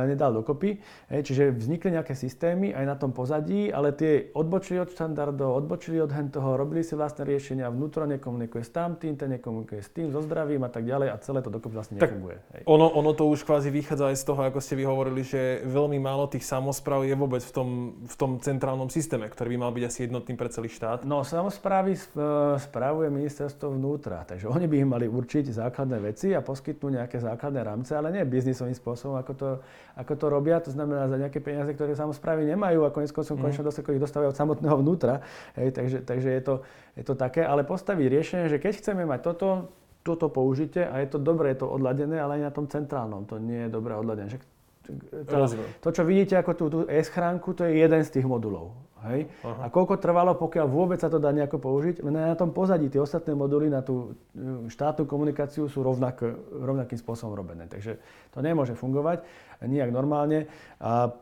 [0.09, 0.81] nedal dokopy.
[1.13, 6.01] E, čiže vznikli nejaké systémy aj na tom pozadí, ale tie odbočili od štandardov, odbočili
[6.01, 10.09] od hen toho, robili si vlastné riešenia, vnútro nekomunikuje s tamtým, ten nekomunikuje s tým,
[10.09, 12.41] so zdravím a tak ďalej a celé to dokopy vlastne tak nefunguje.
[12.57, 12.63] Hej.
[12.73, 16.01] Ono, ono to už kvázi vychádza aj z toho, ako ste vy hovorili, že veľmi
[16.01, 17.69] málo tých samozpráv je vôbec vôbec v tom,
[18.07, 21.03] v tom centrálnom systéme, ktorý by mal byť asi jednotným pre celý štát?
[21.03, 21.99] No, samozprávy
[22.63, 27.67] správuje ministerstvo vnútra, takže oni by im mali určiť základné veci a poskytnúť nejaké základné
[27.67, 29.49] rámce, ale nie biznisovým spôsobom, ako to,
[29.99, 30.63] ako to robia.
[30.63, 33.43] To znamená za nejaké peniaze, ktoré samozprávy nemajú a konec koncom mm.
[33.43, 35.19] konečne ich dostávajú od samotného vnútra.
[35.59, 36.55] Hej, takže takže je, to,
[36.95, 39.75] je to také, ale postaviť riešenie, že keď chceme mať toto,
[40.07, 43.43] toto použite a je to dobre, je to odladené, ale aj na tom centrálnom to
[43.43, 44.31] nie je dobre odladené.
[44.31, 44.54] Však
[44.85, 45.37] to,
[45.81, 48.77] to, čo vidíte ako tú, tú S-chránku, to je jeden z tých modulov.
[49.05, 49.29] Hej?
[49.45, 52.01] A koľko trvalo, pokiaľ vôbec sa to dá nejako použiť?
[52.01, 56.97] Len na tom pozadí tie ostatné moduly na tú e, štátnu komunikáciu sú rovnak, rovnakým
[56.97, 57.69] spôsobom robené.
[57.69, 58.01] Takže
[58.33, 59.21] to nemôže fungovať
[59.61, 60.49] nijak normálne
[60.81, 61.13] a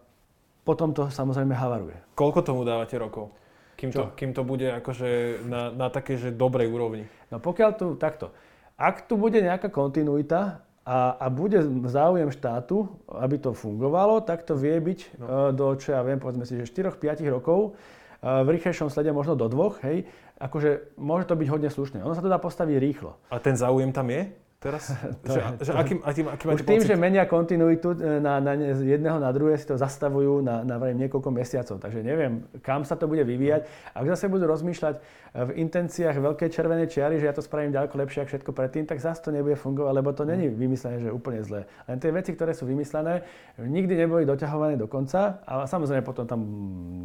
[0.63, 1.99] potom to samozrejme havaruje.
[2.15, 3.35] Koľko tomu dávate rokov?
[3.75, 7.03] Kým, to, kým to bude akože na, na také, že dobrej úrovni?
[7.35, 8.31] No pokiaľ tu takto.
[8.79, 14.59] Ak tu bude nejaká kontinuita, a, a bude záujem štátu, aby to fungovalo, tak to
[14.59, 15.25] vie byť no.
[15.25, 17.79] uh, do, čo ja viem, povedzme si, že 4-5 rokov,
[18.23, 20.11] uh, v rýchlejšom slede možno do dvoch, hej,
[20.43, 22.03] akože môže to byť hodne slušné.
[22.03, 23.15] Ono sa to dá postaviť rýchlo.
[23.31, 24.35] A ten záujem tam je?
[24.63, 24.95] Teraz?
[25.27, 26.89] to, že, že aký, aký, aký Už tým, pocit?
[26.89, 31.35] že menia kontinuitu e, na, na jedného na druhé, si to zastavujú na, na niekoľko
[31.35, 31.83] mesiacov.
[31.83, 33.67] Takže neviem, kam sa to bude vyvíjať.
[33.91, 35.03] Ak zase budú rozmýšľať
[35.33, 39.03] v intenciách veľkej červenej čiary, že ja to spravím ďaleko lepšie ako všetko predtým, tak
[39.03, 41.67] zase to nebude fungovať, lebo to není vymyslené, že je úplne zlé.
[41.89, 43.25] Len tie veci, ktoré sú vymyslené,
[43.57, 45.41] nikdy neboli doťahované do konca.
[45.49, 46.39] A samozrejme potom tam,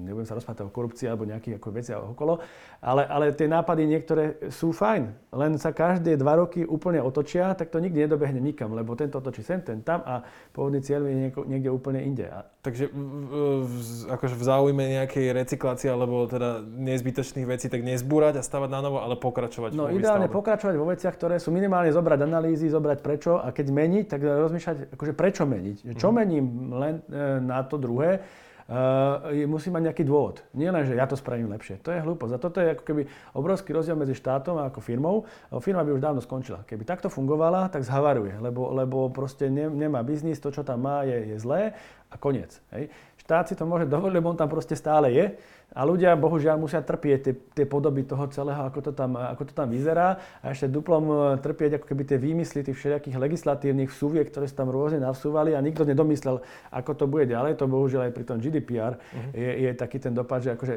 [0.04, 2.44] nebudem sa rozprávať o korupcii alebo nejakých ako veci okolo,
[2.84, 5.32] ale, ale tie nápady niektoré sú fajn.
[5.32, 9.46] Len sa každé dva roky úplne otočia tak to nikdy nedobehne nikam, lebo tento točí
[9.46, 12.26] sem, ten tam a pôvodný cieľ je nieko, niekde úplne inde.
[12.28, 12.44] A...
[12.66, 13.76] Takže v, v,
[14.12, 19.00] akože v záujme nejakej recyklácie alebo teda nezbytočných vecí, tak nezbúrať a stavať na novo,
[19.00, 20.38] ale pokračovať No ideálne výstavbe.
[20.42, 24.78] pokračovať vo veciach, ktoré sú minimálne zobrať analýzy, zobrať prečo a keď meniť, tak rozmýšľať,
[24.98, 25.94] akože prečo meniť.
[25.96, 26.16] Čo mm.
[26.16, 28.20] mením len e, na to druhé
[28.68, 30.44] uh, musí mať nejaký dôvod.
[30.56, 31.80] Nie len, že ja to spravím lepšie.
[31.84, 32.34] To je hlúposť.
[32.36, 33.02] A toto je ako keby
[33.34, 35.28] obrovský rozdiel medzi štátom a ako firmou.
[35.64, 36.68] Firma by už dávno skončila.
[36.68, 41.08] Keby takto fungovala, tak zhavaruje, lebo, lebo proste ne, nemá biznis, to, čo tam má,
[41.08, 41.74] je, je zlé
[42.08, 42.56] a koniec.
[42.72, 42.88] Hej.
[43.28, 45.36] Štát si to môže dovoliť, lebo on tam proste stále je.
[45.76, 49.54] A ľudia bohužiaľ musia trpieť tie, tie podoby toho celého, ako to, tam, ako to
[49.54, 50.16] tam vyzerá.
[50.40, 54.64] A ešte duplom e, trpieť ako keby tie výmysly tých všelijakých legislatívnych súviek, ktoré sa
[54.64, 56.40] tam rôzne navsúvali a nikto nedomyslel,
[56.72, 57.60] ako to bude ďalej.
[57.60, 59.36] To bohužiaľ aj pri tom GDPR uh-huh.
[59.36, 60.76] je, je taký ten dopad, že akože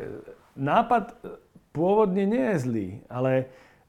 [0.58, 1.14] nápad
[1.70, 3.46] pôvodne nie je zlý, ale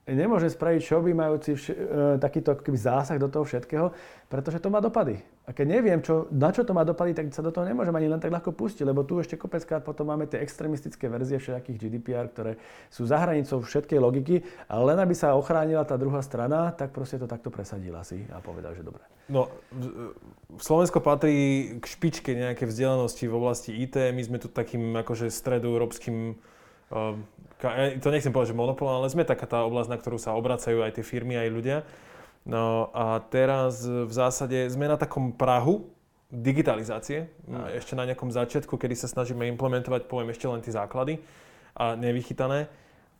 [0.10, 1.86] nemôže spraviť všeobjímajúci vš- e,
[2.18, 3.94] takýto keby zásah do toho všetkého,
[4.26, 5.22] pretože to má dopady.
[5.46, 8.08] A keď neviem, čo, na čo to má dopady, tak sa do toho nemôžem ani
[8.10, 12.30] len tak ľahko pustiť, lebo tu ešte kopeckrát potom máme tie extrémistické verzie všetkých GDPR,
[12.32, 12.52] ktoré
[12.90, 17.22] sú za hranicou všetkej logiky, ale len aby sa ochránila tá druhá strana, tak proste
[17.22, 19.04] to takto presadila si a povedal, že dobre.
[19.30, 19.48] No,
[20.58, 23.96] Slovensko patrí k špičke nejaké vzdelanosti v oblasti IT.
[24.12, 26.36] My sme tu takým akože stredoeurópskym
[28.02, 31.02] to nechcem povedať, že monopol, ale sme taká tá oblasť, na ktorú sa obracajú aj
[31.02, 31.78] tie firmy, aj ľudia.
[32.48, 35.90] No a teraz v zásade sme na takom prahu
[36.32, 37.28] digitalizácie,
[37.76, 41.20] ešte na nejakom začiatku, kedy sa snažíme implementovať, poviem ešte len tie základy
[41.76, 42.72] a nevychytané.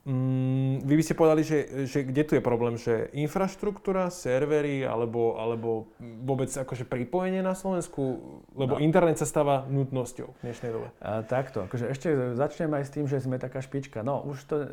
[0.02, 5.38] Mm, vy by ste povedali, že, že kde tu je problém, že infraštruktúra, servery alebo,
[5.38, 8.18] alebo vôbec akože pripojenie na Slovensku,
[8.58, 8.82] lebo no.
[8.82, 10.90] internet sa stáva nutnosťou v dnešnej dobe.
[11.06, 14.02] A, takto, akože ešte začnem aj s tým, že sme taká špička.
[14.02, 14.68] No už to, e,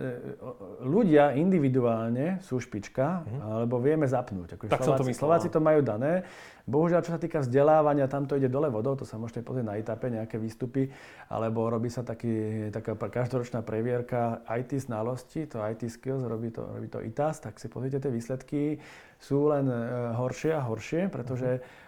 [0.89, 3.41] ľudia individuálne sú špička, mm-hmm.
[3.45, 4.57] alebo vieme zapnúť.
[4.57, 5.21] Akože tak Slováci, som to myslel.
[5.29, 6.25] Slováci to majú dané.
[6.69, 9.81] Bohužiaľ, čo sa týka vzdelávania, tam to ide dole vodou, to sa môžete pozrieť na
[9.81, 10.93] etape, nejaké výstupy,
[11.33, 16.93] alebo robí sa taký, taká každoročná previerka IT znalosti, to IT skills, robí to, robí
[16.93, 18.77] to ITAS, tak si pozrite tie výsledky,
[19.17, 19.77] sú len e,
[20.13, 21.65] horšie a horšie, pretože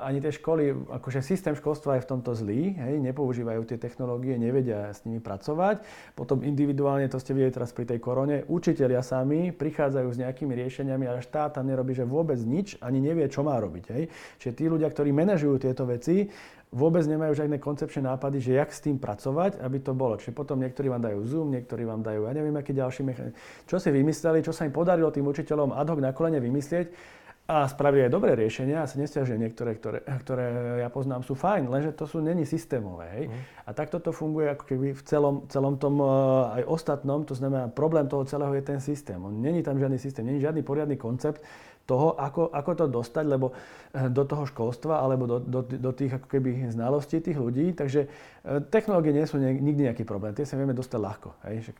[0.00, 4.96] ani tie školy, akože systém školstva je v tomto zlý, hej, nepoužívajú tie technológie, nevedia
[4.96, 5.84] s nimi pracovať.
[6.16, 11.04] Potom individuálne, to ste videli teraz pri tej korone, učitelia sami prichádzajú s nejakými riešeniami,
[11.04, 13.84] ale štát tam nerobí, že vôbec nič, ani nevie, čo má robiť.
[13.92, 14.04] Hej.
[14.40, 16.32] Čiže tí ľudia, ktorí manažujú tieto veci,
[16.72, 20.16] vôbec nemajú žiadne koncepčné nápady, že jak s tým pracovať, aby to bolo.
[20.16, 23.36] Čiže potom niektorí vám dajú Zoom, niektorí vám dajú, ja neviem, aký ďalší mechanizmy.
[23.68, 27.20] Čo si vymysleli, čo sa im podarilo tým učiteľom ad hoc na kolene vymyslieť,
[27.52, 31.68] a spravili aj dobré riešenia, ja sa nestiažujem, niektoré, ktoré, ktoré ja poznám, sú fajn,
[31.68, 33.06] lenže to sú není systémové.
[33.12, 33.24] Hej?
[33.28, 33.40] Mm.
[33.68, 37.68] A takto to funguje ako keby v celom, celom tom uh, aj ostatnom, to znamená,
[37.68, 39.20] problém toho celého je ten systém.
[39.20, 41.44] On není tam žiadny systém, není žiadny poriadny koncept
[41.84, 46.14] toho, ako, ako to dostať, lebo eh, do toho školstva alebo do, do, do tých
[46.14, 47.74] ako keby znalostí tých ľudí.
[47.74, 51.28] Takže eh, technológie nie sú nikdy nejaký problém, tie sa vieme dostať ľahko.
[51.50, 51.74] Hej?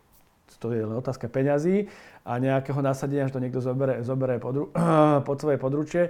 [0.59, 1.87] To je len otázka peňazí
[2.27, 4.73] a nejakého nasadenia, že to niekto zoberie, zoberie pod,
[5.29, 6.03] pod svoje područie.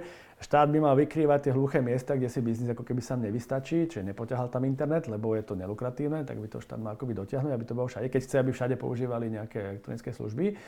[0.43, 4.03] Štát by mal vykrývať tie hluché miesta, kde si biznis ako keby sám nevystačí, čiže
[4.03, 7.63] nepoťahal tam internet, lebo je to nelukratívne, tak by to štát mal akoby dotiahnuť, aby
[7.63, 10.59] to bolo všade, keď chce, aby všade používali nejaké elektronické služby.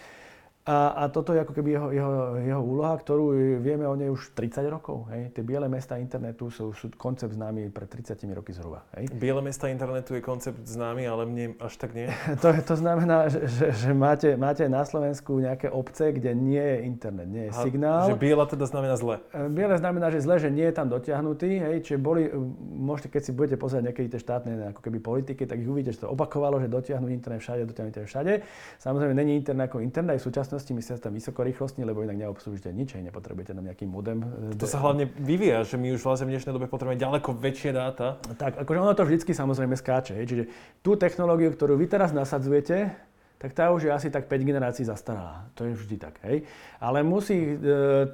[0.66, 2.12] A, a toto je ako keby jeho, jeho,
[2.42, 5.06] jeho úloha, ktorú vieme o nej už 30 rokov.
[5.14, 5.30] Hej.
[5.38, 8.82] Tie biele mesta internetu sú, sú koncept známy pred 30 roky zhruba.
[8.98, 9.14] Hej.
[9.14, 12.10] Biele mesta internetu je koncept známy, ale mne až tak nie.
[12.42, 16.78] to, to znamená, že, že, že máte, máte na Slovensku nejaké obce, kde nie je
[16.82, 18.10] internet, nie je Aha, signál.
[18.10, 19.22] Že biela teda znamená zle.
[19.38, 21.62] E, biele znamená, že zle, že nie je tam dotiahnutý.
[21.62, 21.76] Hej.
[21.86, 22.26] Čiže boli,
[22.74, 26.10] môžete, keď si budete pozrieť niekedy tie štátne ako keby politiky, tak ich uvidíte, že
[26.10, 28.34] to opakovalo, že dotiahnuť internet všade, dotiahnuť internet všade.
[28.82, 30.26] Samozrejme, není internet ako internet, aj
[30.56, 34.24] v súčasnosti myslia tam vysokorýchlostný, lebo inak neobslužíte nič, aj nepotrebujete nám nejaký modem.
[34.56, 38.16] To sa hlavne vyvíja, že my už vlastne v dnešnej dobe potrebujeme ďaleko väčšie dáta.
[38.40, 40.16] Tak, akože ono to vždycky samozrejme skáče.
[40.16, 40.48] Čiže
[40.80, 42.96] tú technológiu, ktorú vy teraz nasadzujete,
[43.36, 45.52] tak tá už je asi tak 5 generácií zastaralá.
[45.60, 46.48] To je vždy tak, hej.
[46.80, 47.56] Ale musí e,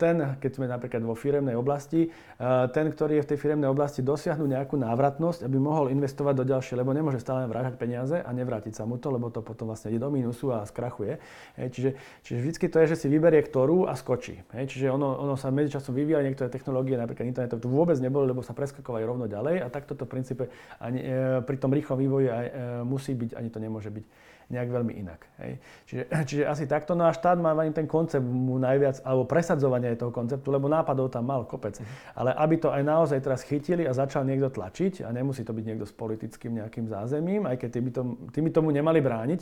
[0.02, 4.02] ten, keď sme napríklad vo firemnej oblasti, e, ten, ktorý je v tej firemnej oblasti,
[4.02, 8.74] dosiahnuť nejakú návratnosť, aby mohol investovať do ďalšie, lebo nemôže stále vrážať peniaze a nevrátiť
[8.74, 11.22] sa mu to, lebo to potom vlastne ide do mínusu a skrachuje.
[11.56, 11.68] Hej.
[11.70, 11.90] Čiže,
[12.26, 14.42] čiže vždycky to je, že si vyberie ktorú a skočí.
[14.58, 14.74] Hej.
[14.74, 18.58] Čiže ono, ono sa medzičasom vyvíja niektoré technológie, napríklad internet, to vôbec nebolo, lebo sa
[18.58, 20.44] preskakovali rovno ďalej a takto to v princípe
[20.82, 24.06] ani, e, pri tom rýchlom vývoji aj, e, musí byť, ani to nemôže byť
[24.50, 25.22] nejak veľmi inak.
[25.44, 25.52] Hej.
[25.86, 26.98] Čiže, čiže asi takto.
[26.98, 31.14] No a štát má ani ten koncept mu najviac, alebo presadzovanie toho konceptu, lebo nápadov
[31.14, 31.78] tam mal kopec.
[31.78, 31.88] Uh-huh.
[32.16, 35.66] Ale aby to aj naozaj teraz chytili a začal niekto tlačiť, a nemusí to byť
[35.68, 39.42] niekto s politickým nejakým zázemím, aj keď tí by, tom, tí by tomu nemali brániť,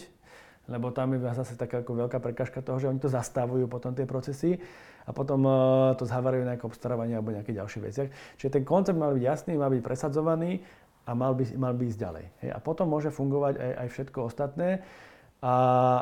[0.70, 4.06] lebo tam je zase taká ako veľká prekažka toho, že oni to zastavujú potom tie
[4.06, 4.62] procesy
[5.10, 8.10] a potom uh, to zhavarujú nejaké obstarávanie alebo nejaké ďalšie veciach.
[8.38, 10.62] Čiže ten koncept mal byť jasný, mal byť presadzovaný
[11.10, 12.26] a mal by, mal by ísť ďalej.
[12.46, 12.52] Hej.
[12.54, 14.86] A potom môže fungovať aj, aj všetko ostatné.
[15.40, 15.56] a,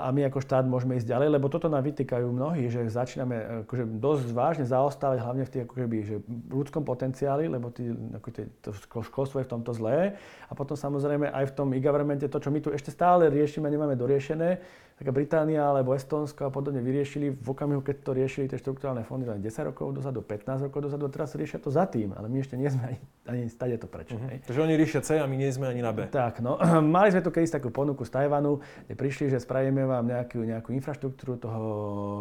[0.04, 3.86] a my ako štát môžeme ísť ďalej, lebo toto nám vytýkajú mnohí, že začíname akože
[4.02, 6.18] dosť vážne zaostávať hlavne v tých ako že
[6.50, 7.86] ľudskom potenciáli, lebo tí,
[8.18, 8.74] ako tie, to
[9.06, 10.18] školstvo je v tomto zlé.
[10.50, 13.94] A potom samozrejme aj v tom e-governmente to, čo my tu ešte stále riešime, nemáme
[13.94, 14.58] doriešené,
[14.98, 19.30] taká Británia alebo Estonsko a podobne vyriešili v okamihu, keď to riešili tie štruktúrálne fondy
[19.30, 22.42] len 10 rokov dozadu, 15 rokov dozadu, a teraz riešia to za tým, ale my
[22.42, 24.18] ešte nie sme ani, ani stade to prečo.
[24.18, 24.42] Uh-huh.
[24.42, 26.10] Takže oni riešia C a my nie sme ani na B.
[26.10, 26.58] Tak, no,
[26.98, 28.58] mali sme tu kedy takú ponuku z Tajvanu,
[28.90, 31.62] kde prišli, že spravíme vám nejakú, nejakú infraštruktúru toho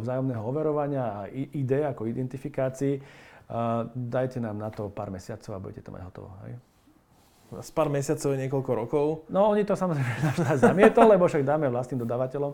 [0.05, 3.01] vzájomného overovania a ID ako identifikácii.
[3.47, 6.35] Uh, dajte nám na to pár mesiacov a budete to mať hotovo.
[6.45, 6.76] Hej?
[7.63, 9.07] Z pár mesiacov, niekoľko rokov.
[9.31, 10.11] No oni to samozrejme
[10.67, 12.53] zamietol, lebo však dáme vlastným dodávateľom.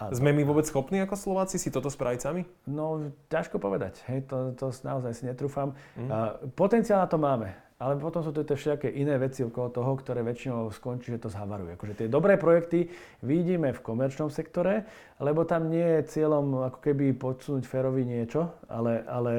[0.00, 2.42] A Sme my vôbec schopní ako Slováci si toto spraviť sami?
[2.64, 4.00] No, ťažko povedať.
[4.08, 5.76] Hej, to, to naozaj si netrúfam.
[5.92, 6.08] Mm.
[6.56, 7.52] Potenciál na to máme.
[7.80, 11.32] Ale potom sú to tie všetké iné veci okolo toho, ktoré väčšinou skončí, že to
[11.32, 11.80] zhavaruje.
[11.80, 12.92] Akože tie dobré projekty
[13.24, 14.84] vidíme v komerčnom sektore,
[15.16, 19.34] lebo tam nie je cieľom ako keby podsunúť férovi niečo, ale, ale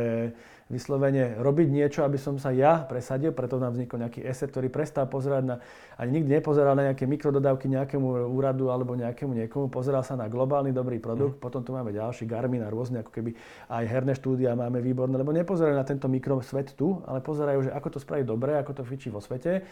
[0.71, 5.11] vyslovene robiť niečo, aby som sa ja presadil, preto nám vznikol nejaký eset, ktorý prestal
[5.11, 5.55] pozerať na,
[5.99, 10.71] ani nikdy nepozeral na nejaké mikrododávky nejakému úradu alebo nejakému niekomu, pozeral sa na globálny
[10.71, 11.43] dobrý produkt, mm.
[11.43, 13.35] potom tu máme ďalší Garmin a rôzne ako keby
[13.67, 17.87] aj herné štúdia máme výborné, lebo nepozerajú na tento mikrosvet tu, ale pozerajú, že ako
[17.91, 19.67] to spraviť dobre, ako to fičí vo svete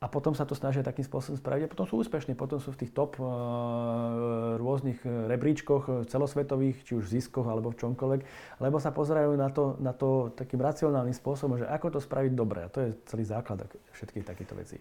[0.00, 2.80] a potom sa to snažia takým spôsobom spraviť a potom sú úspešní, potom sú v
[2.80, 8.20] tých top uh, rôznych eh, rebríčkoch eh, celosvetových, či už v ziskoch alebo v čomkoľvek,
[8.64, 12.64] lebo sa pozerajú na to, na to takým racionálnym spôsobom, že ako to spraviť dobre.
[12.64, 14.80] A to je celý základ všetkých takýchto vecí.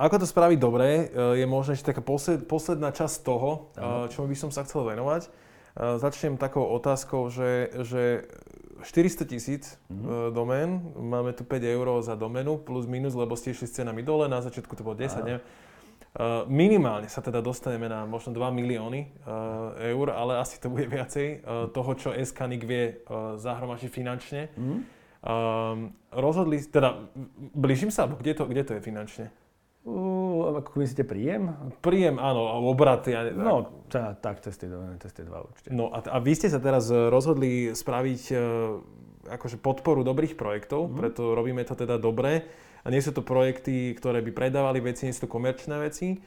[0.00, 3.70] Ako to spraviť dobre, je možno ešte taká posled, posledná časť toho,
[4.10, 5.30] čomu by som sa chcel venovať.
[5.78, 8.26] Začnem takou otázkou, že, že
[8.84, 10.30] 400 tisíc mm-hmm.
[10.36, 14.28] domén, máme tu 5 eur za doménu, plus minus, lebo ste išli s cenami dole,
[14.28, 15.44] na začiatku to bolo 10, neviem.
[16.14, 20.86] Uh, minimálne sa teda dostaneme na možno 2 milióny uh, eur, ale asi to bude
[20.86, 23.02] viacej uh, toho, čo SKNIC vie
[23.40, 24.46] zahromažiť finančne.
[24.54, 24.78] Mm-hmm.
[26.12, 27.08] Rozhodli, teda
[27.56, 29.26] blížim sa, kde to, kde to je finančne?
[29.82, 31.54] Uh, ako myslíte príjem?
[31.78, 33.14] Príjem, áno, a obraty.
[33.14, 34.66] Ja, no, tá, tak cez tie,
[34.98, 35.70] cez tie dva určite.
[35.70, 38.40] No a, a vy ste sa teraz rozhodli spraviť uh,
[39.38, 40.98] akože podporu dobrých projektov, mm-hmm.
[40.98, 42.44] preto robíme to teda dobre.
[42.84, 46.20] A nie sú to projekty, ktoré by predávali veci, nie sú to komerčné veci.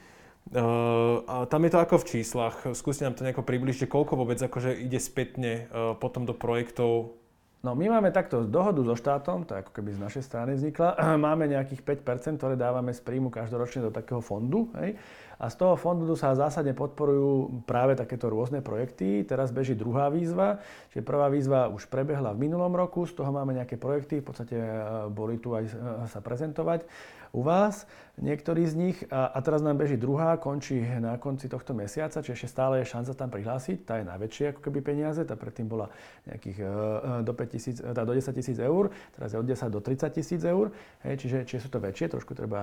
[0.48, 2.56] Uh, a tam je to ako v číslach.
[2.72, 7.20] Skúste nám to nejako približiť, koľko vôbec akože ide spätne uh, potom do projektov
[7.68, 10.96] No my máme takto dohodu so štátom, to ako keby z našej strany vznikla.
[11.28, 14.72] Máme nejakých 5%, ktoré dávame z príjmu každoročne do takého fondu.
[14.80, 14.96] Hej?
[15.36, 19.28] A z toho fondu sa zásadne podporujú práve takéto rôzne projekty.
[19.28, 20.64] Teraz beží druhá výzva,
[20.96, 24.56] čiže prvá výzva už prebehla v minulom roku, z toho máme nejaké projekty, v podstate
[24.56, 24.72] e,
[25.12, 25.72] boli tu aj e,
[26.08, 26.88] sa prezentovať
[27.36, 27.84] u vás
[28.18, 28.98] niektorý z nich.
[29.10, 33.12] A, teraz nám beží druhá, končí na konci tohto mesiaca, čiže ešte stále je šanca
[33.14, 33.78] tam prihlásiť.
[33.86, 35.94] Tá je najväčšia ako keby peniaze, tá predtým bola
[36.26, 36.70] nejakých uh,
[37.22, 40.42] do, 5 tisíc, tá do 10 tisíc eur, teraz je od 10 do 30 tisíc
[40.44, 40.74] eur,
[41.06, 42.60] hej, čiže, čiže sú to väčšie, trošku treba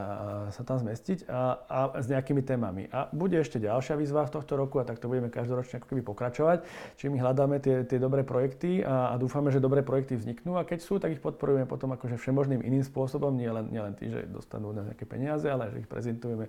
[0.51, 2.91] sa tam zmestiť a, a s nejakými témami.
[2.91, 6.03] A bude ešte ďalšia výzva v tohto roku a tak to budeme každoročne ako keby
[6.05, 6.59] pokračovať.
[6.99, 10.67] Čiže my hľadáme tie, tie dobré projekty a, a dúfame, že dobré projekty vzniknú a
[10.67, 14.11] keď sú, tak ich podporujeme potom akože všemožným iným spôsobom, nie len, nie len tým,
[14.13, 16.49] že dostanú na nejaké peniaze, ale že ich prezentujeme,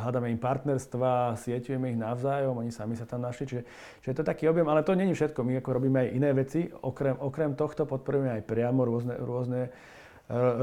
[0.00, 3.62] hľadáme im partnerstva, sieťujeme ich navzájom, oni sami sa tam našli, čiže,
[4.00, 6.64] čiže to je taký objem, ale to není všetko, my ako robíme aj iné veci,
[6.70, 9.62] okrem, okrem tohto podporujeme aj priamo rôzne, rôzne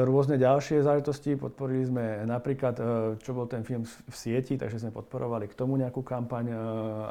[0.09, 1.37] rôzne ďalšie záležitosti.
[1.37, 2.81] Podporili sme napríklad,
[3.21, 6.49] čo bol ten film v sieti, takže sme podporovali k tomu nejakú kampaň,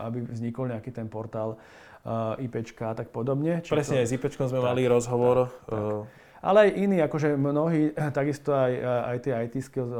[0.02, 1.54] aby vznikol nejaký ten portál
[2.42, 3.62] IPčka a tak podobne.
[3.62, 4.02] Čiže Presne, to...
[4.02, 5.54] aj s IPčkom sme tak, mali rozhovor.
[5.68, 9.92] Tak, tak ale aj iní, akože mnohí, takisto aj, aj tie IT skills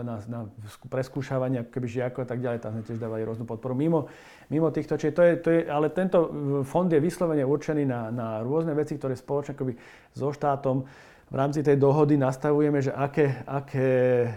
[0.00, 0.40] na, na
[0.88, 4.08] preskúšavanie ako keby žiakov a tak ďalej, tam sme tiež dávali rôznu podporu mimo,
[4.48, 4.96] mimo týchto.
[4.96, 6.18] Čiže to je, to je, ale tento
[6.64, 9.76] fond je vyslovene určený na, na rôzne veci, ktoré spoločne akoby
[10.16, 10.88] so štátom
[11.28, 13.92] v rámci tej dohody nastavujeme, že aké, aké
[14.24, 14.28] e,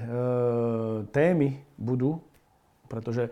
[1.15, 2.19] témy budú,
[2.91, 3.32] pretože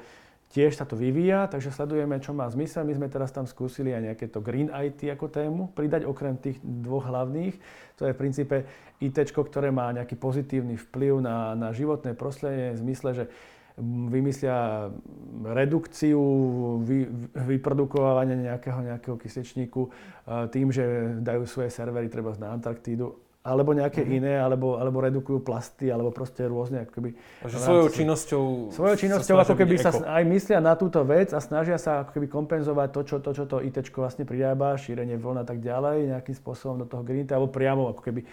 [0.49, 2.81] tiež sa to vyvíja, takže sledujeme, čo má zmysel.
[2.81, 6.57] My sme teraz tam skúsili aj nejaké to Green IT ako tému pridať, okrem tých
[6.65, 7.53] dvoch hlavných.
[8.01, 8.55] To je v princípe
[8.97, 13.25] IT, ktoré má nejaký pozitívny vplyv na, na životné prostredie v zmysle, že
[14.09, 14.91] vymyslia
[15.39, 16.19] redukciu
[16.83, 19.87] vy, vyprodukovania nejakého, nejakého kysličníku
[20.51, 24.17] tým, že dajú svoje servery treba na Antarktídu alebo nejaké mm-hmm.
[24.19, 26.83] iné, alebo, alebo redukujú plasty, alebo proste rôzne.
[26.83, 28.43] Akoby, Takže svojou činnosťou...
[28.75, 32.27] Svojou činnosťou ako keby sa aj myslia na túto vec a snažia sa ako keby
[32.27, 36.35] kompenzovať to, čo to, čo to IT vlastne pridába, šírenie vln a tak ďalej, nejakým
[36.35, 38.27] spôsobom do toho greenita, alebo priamo ako keby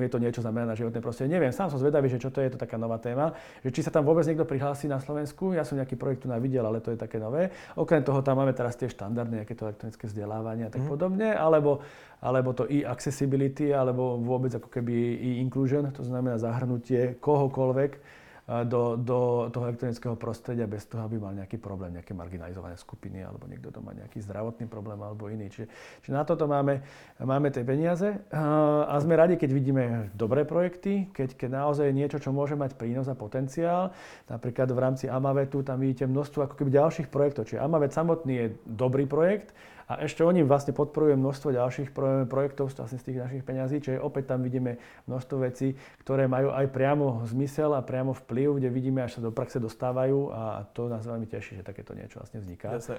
[0.00, 1.36] je to niečo znamená na životné prostredie.
[1.36, 3.92] Neviem, sám som zvedavý, že čo to je, to taká nová téma, že či sa
[3.92, 5.52] tam vôbec niekto prihlási na Slovensku.
[5.52, 7.52] Ja som nejaký projekt tu videl, ale to je také nové.
[7.76, 10.88] Okrem toho tam máme teraz tie štandardné, nejaké to elektronické vzdelávanie a tak mm.
[10.88, 11.84] podobne, alebo,
[12.24, 19.70] alebo to e-accessibility, alebo vôbec ako keby e-inclusion, to znamená zahrnutie kohokoľvek do, do toho
[19.70, 23.94] elektronického prostredia bez toho, aby mal nejaký problém, nejaké marginalizované skupiny alebo niekto to má
[23.94, 25.46] nejaký zdravotný problém alebo iný.
[25.46, 25.66] Čiže,
[26.02, 26.82] čiže na toto máme,
[27.22, 29.84] máme tie peniaze a sme radi, keď vidíme
[30.18, 33.94] dobré projekty, keď, keď naozaj niečo, čo môže mať prínos a potenciál.
[34.26, 37.46] Napríklad v rámci Amavetu tam vidíte množstvo ako keby ďalších projektov.
[37.46, 39.54] Čiže Amavet samotný je dobrý projekt,
[39.92, 41.92] a ešte oni vlastne podporujú množstvo ďalších
[42.32, 46.72] projektov vlastne z tých našich peňazí, čiže opäť tam vidíme množstvo vecí, ktoré majú aj
[46.72, 51.04] priamo zmysel a priamo vplyv, kde vidíme, až sa do praxe dostávajú a to nás
[51.04, 52.72] veľmi teší, že takéto niečo vlastne vzniká.
[52.72, 52.96] Jasne,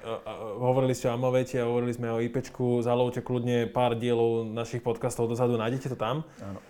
[0.61, 5.25] hovorili ste o Amovete a hovorili sme o IPčku, zalovte kľudne pár dielov našich podcastov
[5.25, 6.21] dozadu, nájdete to tam.
[6.45, 6.61] Áno.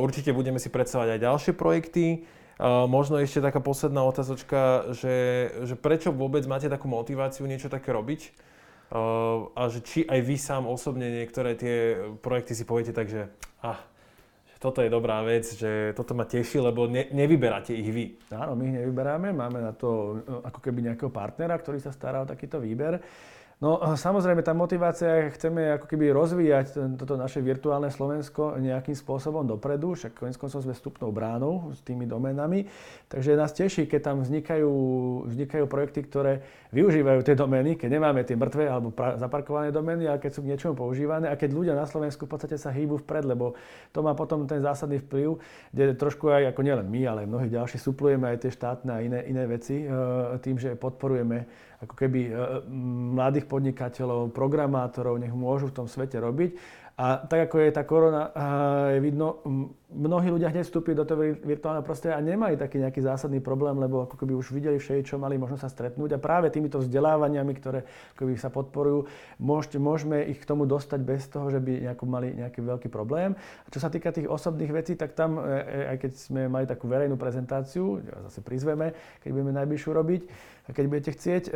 [0.00, 2.24] Určite budeme si predstavať aj ďalšie projekty.
[2.88, 8.49] Možno ešte taká posledná otázočka, že, že prečo vôbec máte takú motiváciu niečo také robiť?
[9.54, 13.30] A že či aj vy sám osobne niektoré tie projekty si poviete tak, že
[13.62, 13.78] ah,
[14.60, 18.20] toto je dobrá vec, že toto ma teší, lebo ne, nevyberáte ich vy.
[18.28, 22.20] Áno, my ich nevyberáme, máme na to e, ako keby nejakého partnera, ktorý sa stará
[22.20, 23.00] o takýto výber.
[23.60, 29.92] No samozrejme, tá motivácia, chceme ako keby rozvíjať toto naše virtuálne Slovensko nejakým spôsobom dopredu,
[29.92, 32.64] však konec koncov sme vstupnou bránou s tými domenami,
[33.12, 34.72] takže nás teší, keď tam vznikajú,
[35.28, 36.40] vznikajú projekty, ktoré
[36.72, 40.56] využívajú tie domény, keď nemáme tie mŕtve alebo pra- zaparkované domény, ale keď sú k
[40.56, 43.60] niečomu používané a keď ľudia na Slovensku v podstate sa hýbu vpred, lebo
[43.92, 45.36] to má potom ten zásadný vplyv,
[45.68, 49.20] kde trošku aj ako nielen my, ale mnohí ďalší suplujeme aj tie štátne a iné,
[49.28, 49.86] iné veci e,
[50.40, 52.32] tým, že podporujeme ako keby e,
[53.16, 56.56] mladých podnikateľov, programátorov, nech môžu v tom svete robiť.
[57.00, 58.28] A tak ako je tá korona,
[58.92, 59.40] je vidno,
[59.90, 64.06] mnohí ľudia hneď vstúpili do toho virtuálneho prostredia a nemali taký nejaký zásadný problém, lebo
[64.06, 66.14] ako keby už videli všeli, čo mali možno sa stretnúť.
[66.14, 67.82] A práve týmito vzdelávaniami, ktoré
[68.14, 69.10] keby sa podporujú,
[69.42, 73.34] môžete, môžeme ich k tomu dostať bez toho, že by nejako mali nejaký veľký problém.
[73.36, 76.64] A čo sa týka tých osobných vecí, tak tam, e, e, aj keď sme mali
[76.70, 77.98] takú verejnú prezentáciu,
[78.30, 78.94] zase prizveme,
[79.26, 80.22] keď budeme najbližšiu robiť,
[80.70, 81.52] keď budete chcieť, e,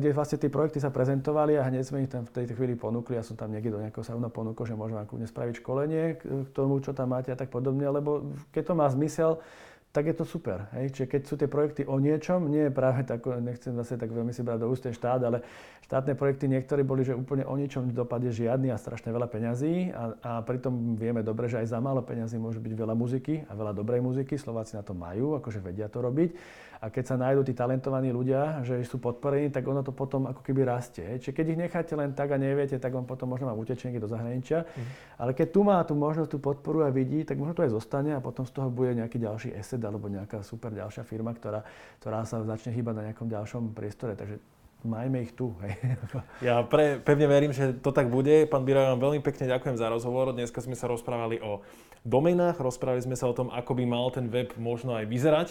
[0.00, 3.20] kde vlastne tie projekty sa prezentovali a hneď sme ich tam v tejto chvíli ponúkli.
[3.20, 6.48] Ja som tam niekde do nejakého sauna ponúkol, že môžem vám kľudne spraviť školenie k
[6.56, 9.42] tomu, čo tam máte a tak podobne, lebo keď to má zmysel,
[9.90, 10.70] tak je to super.
[10.78, 10.94] Hej?
[10.94, 14.30] Čiže keď sú tie projekty o niečom, nie je práve tak, nechcem zase tak veľmi
[14.30, 15.42] si brať do úst ten štát, ale
[15.88, 20.04] štátne projekty niektorí boli, že úplne o ničom dopade žiadny a strašne veľa peňazí a,
[20.20, 23.72] a pritom vieme dobre, že aj za málo peňazí môže byť veľa muziky a veľa
[23.72, 24.36] dobrej muziky.
[24.36, 26.36] Slováci na to majú, akože vedia to robiť.
[26.78, 30.44] A keď sa nájdú tí talentovaní ľudia, že sú podporení, tak ono to potom ako
[30.44, 31.18] keby rastie.
[31.18, 34.06] Čiže keď ich necháte len tak a neviete, tak on potom možno má utečenky do
[34.06, 34.62] zahraničia.
[34.62, 34.86] Mm.
[35.18, 38.14] Ale keď tu má tú možnosť, tú podporu a vidí, tak možno to aj zostane
[38.14, 41.66] a potom z toho bude nejaký ďalší asset alebo nejaká super ďalšia firma, ktorá,
[41.98, 44.14] ktorá sa začne hýbať na nejakom ďalšom priestore.
[44.14, 44.38] Takže
[44.86, 45.54] majme ich tu.
[45.64, 45.74] Hej.
[46.46, 48.46] Ja pre, pevne verím, že to tak bude.
[48.46, 50.30] Pán Bira, vám veľmi pekne ďakujem za rozhovor.
[50.30, 51.66] Dneska sme sa rozprávali o
[52.06, 55.48] domenách, rozprávali sme sa o tom, ako by mal ten web možno aj vyzerať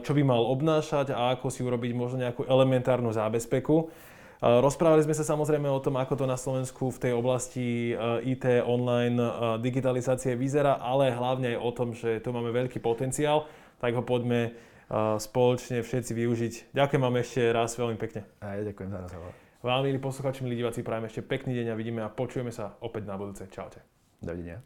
[0.00, 3.92] čo by mal obnášať a ako si urobiť možno nejakú elementárnu zábezpeku.
[4.40, 7.92] Rozprávali sme sa samozrejme o tom, ako to na Slovensku v tej oblasti
[8.24, 9.20] IT, online,
[9.60, 13.44] digitalizácie vyzerá, ale hlavne aj o tom, že tu máme veľký potenciál,
[13.84, 14.56] tak ho poďme
[14.92, 16.74] spoločne všetci využiť.
[16.74, 18.26] Ďakujem vám ešte raz veľmi pekne.
[18.42, 19.32] A ja ďakujem za rozhovor.
[19.60, 23.06] Vám, milí posluchači, milí diváci, prajem ešte pekný deň a vidíme a počujeme sa opäť
[23.06, 23.44] na budúce.
[23.52, 23.84] Čaute.
[24.20, 24.64] Dovidenia.